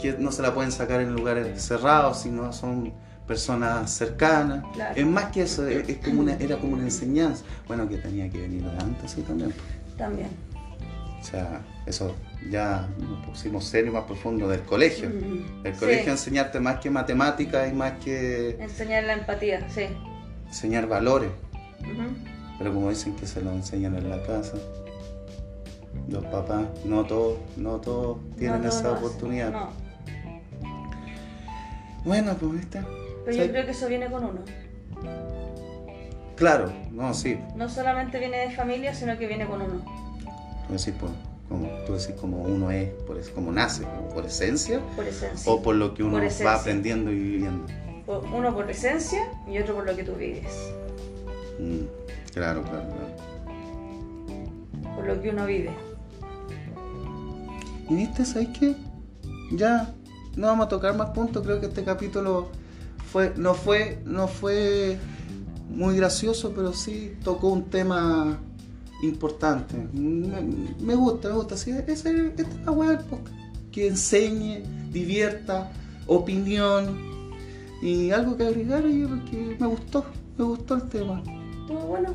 que 0.00 0.12
no 0.12 0.30
se 0.30 0.42
la 0.42 0.54
pueden 0.54 0.70
sacar 0.70 1.00
en 1.00 1.14
lugares 1.14 1.60
cerrados, 1.62 2.20
sino 2.20 2.52
son 2.52 2.92
personas 3.26 3.90
cercanas. 3.90 4.64
Claro. 4.74 4.94
Es 4.94 5.06
más 5.06 5.26
que 5.26 5.42
eso, 5.42 5.66
es 5.66 5.88
es 5.88 5.98
como 5.98 6.20
una, 6.20 6.34
era 6.34 6.56
como 6.56 6.74
una 6.74 6.84
enseñanza. 6.84 7.44
Bueno, 7.66 7.88
que 7.88 7.96
tenía 7.98 8.28
que 8.28 8.40
venir 8.40 8.62
de 8.62 8.70
antes, 8.78 9.10
sí, 9.10 9.22
también. 9.22 9.52
También. 9.96 10.28
O 11.20 11.24
sea, 11.24 11.60
eso 11.88 12.14
ya 12.50 12.88
nos 12.98 13.24
pusimos 13.26 13.64
serio 13.64 13.92
más 13.92 14.04
profundo 14.04 14.48
del 14.48 14.60
colegio. 14.62 15.08
Mm, 15.10 15.66
El 15.66 15.74
sí. 15.74 15.80
colegio 15.80 16.12
enseñarte 16.12 16.60
más 16.60 16.78
que 16.80 16.90
matemáticas 16.90 17.70
y 17.70 17.74
más 17.74 17.92
que 18.04 18.50
Enseñar 18.60 19.04
la 19.04 19.14
empatía, 19.14 19.68
sí. 19.70 19.86
enseñar 20.46 20.86
valores. 20.86 21.30
Pero 22.58 22.74
como 22.74 22.90
dicen 22.90 23.14
que 23.16 23.26
se 23.26 23.40
lo 23.40 23.52
enseñan 23.52 23.96
en 23.96 24.10
la 24.10 24.22
casa, 24.24 24.54
los 26.08 26.24
papás, 26.26 26.62
no 26.84 27.04
todos, 27.04 27.38
no 27.56 27.76
todos 27.80 28.18
tienen 28.36 28.62
No 28.62 28.68
todos 28.68 28.80
esa 28.80 28.92
hacen. 28.92 29.04
oportunidad. 29.04 29.50
No, 29.52 29.68
Bueno, 32.04 32.34
pues 32.34 32.52
viste. 32.52 32.80
pero 33.24 33.36
yo 33.36 33.50
creo 33.50 33.64
que 33.64 33.70
eso 33.72 33.86
viene 33.88 34.06
con 34.10 34.24
uno. 34.24 34.40
Claro, 36.36 36.72
no, 36.92 37.12
sí. 37.14 37.38
No 37.56 37.68
solamente 37.68 38.18
viene 38.18 38.38
de 38.38 38.50
familia, 38.52 38.94
sino 38.94 39.18
que 39.18 39.26
viene 39.26 39.46
con 39.46 39.60
uno. 39.62 39.84
Pues 40.68 40.82
sí, 40.82 40.92
pues, 40.92 41.10
Como 41.48 41.68
tú 41.86 41.94
decís, 41.94 42.14
como 42.20 42.42
uno 42.42 42.70
es, 42.70 42.90
por, 43.06 43.16
es- 43.18 43.30
como 43.30 43.50
nace, 43.52 43.82
como 43.84 44.08
por 44.10 44.26
esencia, 44.26 44.80
Por 44.96 45.06
esencia. 45.06 45.50
o 45.50 45.62
por 45.62 45.76
lo 45.76 45.94
que 45.94 46.02
uno 46.02 46.18
va 46.44 46.54
aprendiendo 46.54 47.10
y 47.10 47.14
viviendo. 47.18 47.64
Uno 48.34 48.54
por 48.54 48.70
esencia 48.70 49.30
y 49.50 49.58
otro 49.58 49.74
por 49.74 49.86
lo 49.86 49.94
que 49.96 50.02
tú 50.04 50.12
vives. 50.14 50.46
Mm, 51.58 51.84
claro, 52.32 52.62
claro, 52.62 52.84
claro. 52.88 53.08
Por 54.94 55.06
lo 55.06 55.20
que 55.22 55.30
uno 55.30 55.46
vive. 55.46 55.70
Y 57.88 57.94
viste, 57.94 58.24
¿sabes 58.24 58.48
qué? 58.58 58.74
Ya, 59.52 59.94
no 60.36 60.46
vamos 60.48 60.66
a 60.66 60.68
tocar 60.68 60.94
más 60.96 61.10
puntos. 61.10 61.42
Creo 61.42 61.60
que 61.60 61.66
este 61.66 61.84
capítulo 61.84 62.48
fue, 63.10 63.32
no 63.36 63.54
fue, 63.54 63.98
no 64.04 64.28
fue 64.28 64.98
muy 65.70 65.96
gracioso, 65.96 66.52
pero 66.54 66.72
sí 66.72 67.16
tocó 67.24 67.48
un 67.48 67.64
tema 67.70 68.38
importante. 69.02 69.76
Me, 69.92 70.40
me 70.80 70.94
gusta, 70.94 71.28
me 71.28 71.34
gusta. 71.34 71.56
Sí, 71.56 71.70
esta 71.70 71.92
es 71.92 72.04
la 72.64 72.72
podcast. 72.72 73.36
Que 73.72 73.88
enseñe, 73.88 74.62
divierta, 74.90 75.70
opinión 76.06 77.08
y 77.82 78.10
algo 78.10 78.36
que 78.36 78.44
agregar 78.44 78.84
ahí 78.84 79.04
porque 79.08 79.56
me 79.60 79.66
gustó, 79.66 80.04
me 80.36 80.44
gustó 80.44 80.74
el 80.74 80.88
tema. 80.88 81.22
Estuvo 81.60 81.80
bueno. 81.80 82.14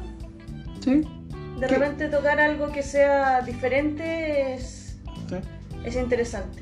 ¿Sí? 0.84 1.01
De 1.59 1.67
¿Qué? 1.67 1.77
repente 1.77 2.09
tocar 2.09 2.39
algo 2.39 2.71
que 2.71 2.84
sea 2.84 3.41
diferente 3.41 4.53
es, 4.55 4.97
¿Sí? 5.29 5.36
es 5.86 5.95
interesante. 5.95 6.61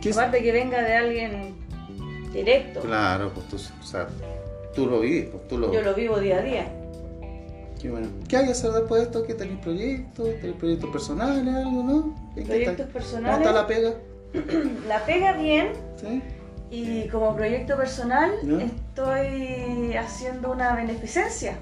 ¿Qué 0.00 0.10
es- 0.10 0.16
Aparte 0.16 0.42
que 0.42 0.52
venga 0.52 0.80
de 0.82 0.94
alguien 0.94 1.54
directo. 2.32 2.80
Claro, 2.80 3.32
pues 3.34 3.48
tú, 3.48 3.56
o 3.56 3.84
sea, 3.84 4.06
tú 4.74 4.86
lo 4.86 5.00
vivís, 5.00 5.24
pues 5.30 5.48
tú 5.48 5.58
lo... 5.58 5.72
Yo 5.72 5.82
lo 5.82 5.94
vivo 5.94 6.20
día 6.20 6.38
a 6.38 6.42
día. 6.42 6.72
Qué 7.80 7.90
bueno. 7.90 8.08
¿Qué 8.28 8.36
hay 8.36 8.44
que 8.46 8.50
hacer 8.52 8.72
después 8.72 9.00
de 9.00 9.06
esto? 9.06 9.22
¿Qué 9.26 9.34
tenéis 9.34 9.58
proyectos? 9.60 10.28
¿Tenéis 10.40 10.56
proyectos 10.56 10.90
personales? 10.90 11.46
¿Algo, 11.54 11.82
no? 11.82 12.14
¿Qué- 12.34 12.42
qué 12.42 12.46
Proyectos 12.46 12.76
tal? 12.76 12.86
¿Cómo 12.86 12.92
personales. 12.92 13.38
está 13.38 13.52
la 13.52 13.66
pega? 13.66 13.94
La 14.88 15.04
pega 15.06 15.32
bien 15.32 15.72
¿Sí? 15.96 16.22
y 16.70 17.08
como 17.08 17.34
proyecto 17.34 17.76
personal 17.76 18.30
Ya. 18.44 18.62
estoy 18.64 19.96
haciendo 19.96 20.52
una 20.52 20.74
beneficencia. 20.76 21.58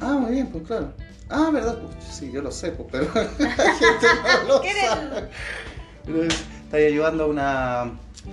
Ah, 0.00 0.14
muy 0.14 0.32
bien, 0.32 0.48
pues 0.48 0.64
claro. 0.66 0.92
Ah, 1.30 1.50
¿verdad? 1.52 1.78
Pues 1.78 2.04
sí, 2.04 2.30
yo 2.32 2.42
lo 2.42 2.50
sé, 2.50 2.72
pues, 2.72 2.88
pero 2.90 3.04
la 3.14 3.48
gente 3.48 4.06
no 4.42 4.48
lo 4.48 4.62
sabe. 4.62 5.28
Pero 6.70 6.86
ayudando 6.86 7.24
a 7.24 7.26
una... 7.28 7.80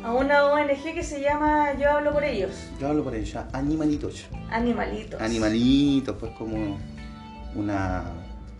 A 0.03 0.13
una 0.13 0.45
ONG 0.45 0.93
que 0.95 1.03
se 1.03 1.19
llama 1.21 1.73
Yo 1.77 1.91
hablo 1.91 2.13
por 2.13 2.23
ellos. 2.23 2.51
Yo 2.79 2.87
hablo 2.87 3.03
por 3.03 3.13
ella, 3.13 3.47
animalitos. 3.53 4.25
Animalitos. 4.49 5.21
Animalitos, 5.21 6.15
pues 6.17 6.31
como 6.37 6.79
una... 7.55 8.03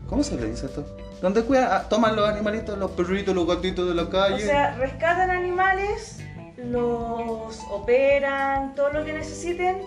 ¿Cómo 0.07 0.23
se 0.23 0.35
le 0.35 0.49
dice 0.49 0.65
esto? 0.65 0.85
¿Dónde 1.21 1.43
cuidan? 1.43 1.67
Ah, 1.71 1.83
toman 1.87 2.15
los 2.15 2.27
animalitos, 2.27 2.77
los 2.77 2.91
perritos, 2.91 3.33
los 3.35 3.47
gatitos 3.47 3.87
de 3.87 3.95
la 3.95 4.03
O 4.03 4.09
calle. 4.09 4.39
sea, 4.45 4.75
rescatan 4.75 5.29
animales, 5.29 6.19
los 6.57 7.59
operan, 7.69 8.75
todo 8.75 8.91
lo 8.91 9.05
que 9.05 9.13
necesiten, 9.13 9.77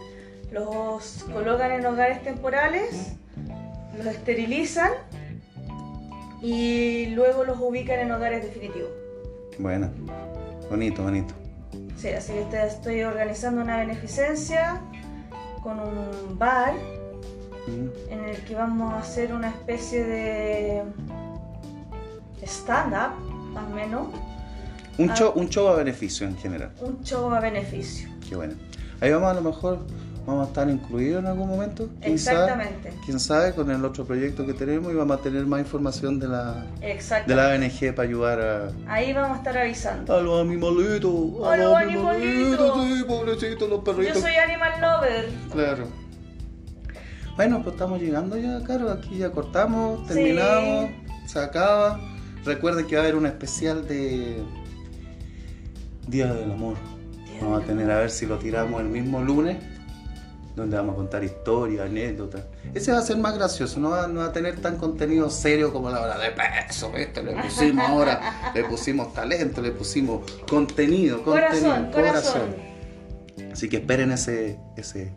los 0.53 1.25
colocan 1.33 1.73
en 1.73 1.85
hogares 1.85 2.23
temporales, 2.23 3.13
los 3.97 4.07
esterilizan 4.07 4.91
y 6.41 7.07
luego 7.07 7.45
los 7.45 7.59
ubican 7.61 7.99
en 8.01 8.13
hogares 8.13 8.45
definitivos. 8.45 8.91
Bueno, 9.59 9.91
bonito, 10.71 11.03
bonito. 11.03 11.35
Sí, 11.97 12.09
así 12.11 12.33
que 12.33 12.63
estoy 12.65 13.03
organizando 13.03 13.63
una 13.63 13.79
beneficencia 13.79 14.81
con 15.63 15.81
un 15.81 16.39
bar 16.39 16.75
Mm. 17.67 18.13
en 18.13 18.25
el 18.25 18.37
que 18.45 18.55
vamos 18.55 18.93
a 18.93 18.99
hacer 18.99 19.33
una 19.35 19.49
especie 19.49 20.05
de 20.05 20.83
stand-up, 22.43 23.13
o 23.57 23.75
menos, 23.75 24.09
Un, 24.97 25.11
Ah. 25.11 25.15
show, 25.17 25.33
un 25.35 25.49
show 25.49 25.67
a 25.69 25.75
beneficio 25.77 26.25
en 26.27 26.37
general. 26.37 26.71
un 26.81 27.03
show 27.03 27.29
a 27.35 27.41
beneficio. 27.41 28.09
Qué 28.29 28.37
bueno. 28.37 28.55
Ahí 29.01 29.11
vamos 29.11 29.29
a 29.29 29.35
lo 29.35 29.41
mejor, 29.41 29.81
vamos 30.25 30.45
a 30.47 30.49
estar 30.49 30.71
incluidos 30.71 31.19
en 31.21 31.27
algún 31.27 31.49
momento. 31.49 31.89
¿Quién 32.01 32.17
sabe? 32.17 32.39
Exactamente. 32.43 32.93
Quién 33.05 33.19
sabe 33.19 33.53
con 33.55 33.69
el 33.73 33.85
otro 33.85 34.05
proyecto 34.05 34.47
que 34.47 34.55
tenemos 34.55 34.93
y 34.93 34.95
vamos 34.95 35.19
a 35.19 35.21
tener 35.21 35.47
más 35.47 35.59
información 35.61 36.21
de 36.21 36.29
la, 36.29 36.65
de 37.27 37.35
la 37.35 37.49
ONG 37.49 37.93
para 37.93 38.07
ayudar 38.09 38.41
a, 38.41 38.93
Ahí 38.93 39.13
vamos 39.13 39.33
a 39.35 39.39
estar 39.39 39.59
avisando. 39.59 40.15
a 40.17 40.21
los 40.21 40.41
animalitos. 40.41 41.13
A 41.45 41.55
A 41.55 41.57
los 41.57 41.75
animalitos. 41.77 42.15
animalitos, 42.15 42.85
sí, 42.99 43.05
pobrecitos 43.05 43.69
los 43.69 43.79
Yo 43.79 43.85
perritos. 43.85 44.21
soy 44.23 44.35
animal 44.37 44.81
lover. 44.81 45.29
Claro. 45.51 45.89
Bueno, 47.37 47.63
pues 47.63 47.75
estamos 47.75 48.01
llegando 48.01 48.37
ya, 48.37 48.63
Caro. 48.63 48.91
Aquí 48.91 49.19
ya 49.19 49.31
cortamos, 49.31 50.01
Sí. 50.09 50.15
terminamos, 50.15 50.91
se 51.27 51.39
acaba. 51.39 52.01
Recuerden 52.45 52.87
que 52.87 52.97
va 52.97 53.03
a 53.03 53.05
haber 53.05 53.17
un 53.17 53.27
especial 53.27 53.87
de 53.89 54.43
Día 56.07 56.33
del 56.33 56.51
Amor. 56.53 56.77
Vamos 57.41 57.63
a 57.63 57.67
tener 57.67 57.91
a 57.91 57.99
ver 57.99 58.11
si 58.11 58.27
lo 58.27 58.39
tiramos 58.39 58.81
el 58.81 58.89
mismo 58.89 59.21
lunes, 59.21 59.57
donde 60.55 60.77
vamos 60.77 60.93
a 60.93 60.97
contar 60.97 61.25
historias, 61.25 61.87
anécdotas. 61.87 62.45
Ese 62.75 62.93
va 62.93 62.99
a 62.99 63.03
ser 63.03 63.17
más 63.17 63.35
gracioso, 63.35 63.81
no 63.81 63.91
va, 63.91 64.07
no 64.07 64.21
va 64.21 64.27
a 64.27 64.33
tener 64.33 64.61
tan 64.61 64.77
contenido 64.77 65.29
serio 65.31 65.73
como 65.73 65.91
la 65.91 66.01
hora 66.01 66.19
de 66.19 66.31
peso, 66.31 66.93
¿viste? 66.93 67.23
Le 67.23 67.33
pusimos 67.43 67.89
ahora, 67.89 68.53
le 68.55 68.65
pusimos 68.65 69.13
talento, 69.13 69.61
le 69.61 69.73
pusimos 69.73 70.31
contenido, 70.49 71.25
Corazón, 71.25 71.61
contenido, 71.91 71.93
corazón. 71.93 72.55
Así 73.53 73.69
que 73.69 73.79
esperen 73.79 74.13
ese, 74.13 74.59
ese 74.77 75.11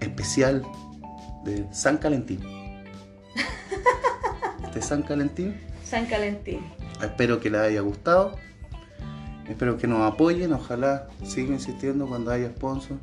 especial 0.00 0.62
de 1.44 1.66
San 1.72 1.98
Calentín. 1.98 2.40
Este 4.64 4.82
San 4.82 5.02
Calentín. 5.02 5.60
San 5.84 6.06
Calentín. 6.06 6.60
Espero 7.02 7.40
que 7.40 7.50
les 7.50 7.60
haya 7.60 7.80
gustado. 7.80 8.36
Espero 9.48 9.76
que 9.76 9.86
nos 9.88 10.00
apoyen. 10.10 10.52
Ojalá 10.52 11.08
sigan 11.24 11.54
insistiendo 11.54 12.06
cuando 12.06 12.30
haya 12.30 12.48
sponsor. 12.50 12.96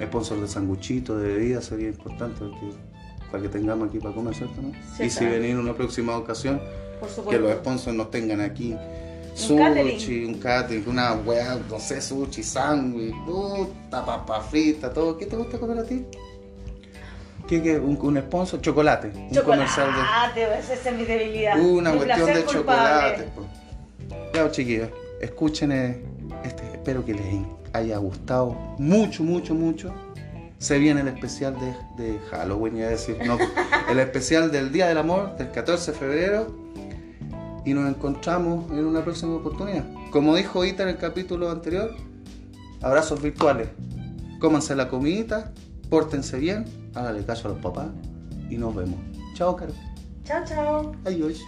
Sponsor 0.00 0.40
de 0.40 0.48
sanguchito, 0.48 1.16
de 1.18 1.32
bebida 1.34 1.60
sería 1.62 1.88
importante 1.88 2.38
porque- 2.40 2.76
para 3.30 3.42
que 3.42 3.48
tengamos 3.48 3.88
aquí 3.88 3.98
para 3.98 4.14
comer, 4.14 4.34
¿cierto? 4.34 4.62
No? 4.62 4.72
Sí, 4.96 5.04
y 5.04 5.10
si 5.10 5.24
venir 5.26 5.50
en 5.50 5.58
una 5.58 5.74
próxima 5.74 6.16
ocasión, 6.16 6.60
que 7.28 7.38
los 7.38 7.52
sponsors 7.56 7.96
nos 7.96 8.10
tengan 8.10 8.40
aquí. 8.40 8.74
Sushi, 9.34 10.24
un 10.24 10.34
catering, 10.34 10.84
una 10.88 11.12
weá, 11.14 11.58
no 11.68 11.78
sé, 11.78 12.00
sushi, 12.00 12.42
sándwich, 12.42 13.14
puta, 13.26 14.04
papa 14.04 14.40
frita, 14.40 14.92
todo. 14.92 15.16
¿Qué 15.18 15.26
te 15.26 15.36
gusta 15.36 15.58
comer 15.58 15.78
a 15.78 15.84
ti? 15.84 16.04
¿Qué, 17.48 17.62
qué? 17.62 17.78
Un, 17.78 17.98
un 18.00 18.18
sponsor? 18.18 18.60
Chocolate. 18.60 19.08
Un 19.08 19.34
comercial 19.44 19.86
de. 19.86 19.92
Chocolate, 19.92 20.46
pues, 20.46 20.70
esa 20.70 20.90
es 20.90 20.96
mi 20.96 21.04
debilidad. 21.04 21.58
Una 21.58 21.92
Mi 21.92 21.98
cuestión 21.98 22.26
de 22.26 22.44
culpable. 22.44 23.24
chocolate. 23.24 23.28
Ya, 24.34 24.50
chiquillos, 24.50 24.90
escuchen 25.20 25.72
eh, 25.72 26.02
este, 26.44 26.62
espero 26.72 27.04
que 27.04 27.14
les 27.14 27.24
haya 27.72 27.96
gustado 27.98 28.50
mucho, 28.78 29.22
mucho, 29.24 29.54
mucho. 29.54 29.92
Se 30.58 30.78
viene 30.78 31.00
el 31.00 31.08
especial 31.08 31.56
de, 31.58 32.02
de 32.02 32.18
Halloween, 32.30 32.78
iba 32.78 32.86
a 32.88 32.90
decir, 32.90 33.16
no, 33.24 33.38
el 33.90 33.98
especial 33.98 34.50
del 34.50 34.72
Día 34.72 34.88
del 34.88 34.98
Amor, 34.98 35.36
del 35.36 35.50
14 35.50 35.92
de 35.92 35.98
febrero. 35.98 36.68
Y 37.64 37.74
nos 37.74 37.88
encontramos 37.88 38.70
en 38.70 38.84
una 38.84 39.02
próxima 39.04 39.34
oportunidad. 39.34 39.84
Como 40.10 40.34
dijo 40.36 40.64
Ita 40.64 40.84
en 40.84 40.90
el 40.90 40.96
capítulo 40.96 41.50
anterior, 41.50 41.94
abrazos 42.80 43.20
virtuales. 43.20 43.68
Cómanse 44.40 44.74
la 44.74 44.88
comidita, 44.88 45.52
pórtense 45.88 46.38
bien, 46.38 46.64
háganle 46.94 47.24
caso 47.24 47.48
a 47.48 47.52
los 47.52 47.60
papás 47.60 47.88
y 48.50 48.56
nos 48.56 48.74
vemos. 48.74 48.98
Chao, 49.34 49.56
Caro. 49.56 49.72
Chao, 50.24 50.44
chao. 50.44 50.92
Adiós. 51.04 51.42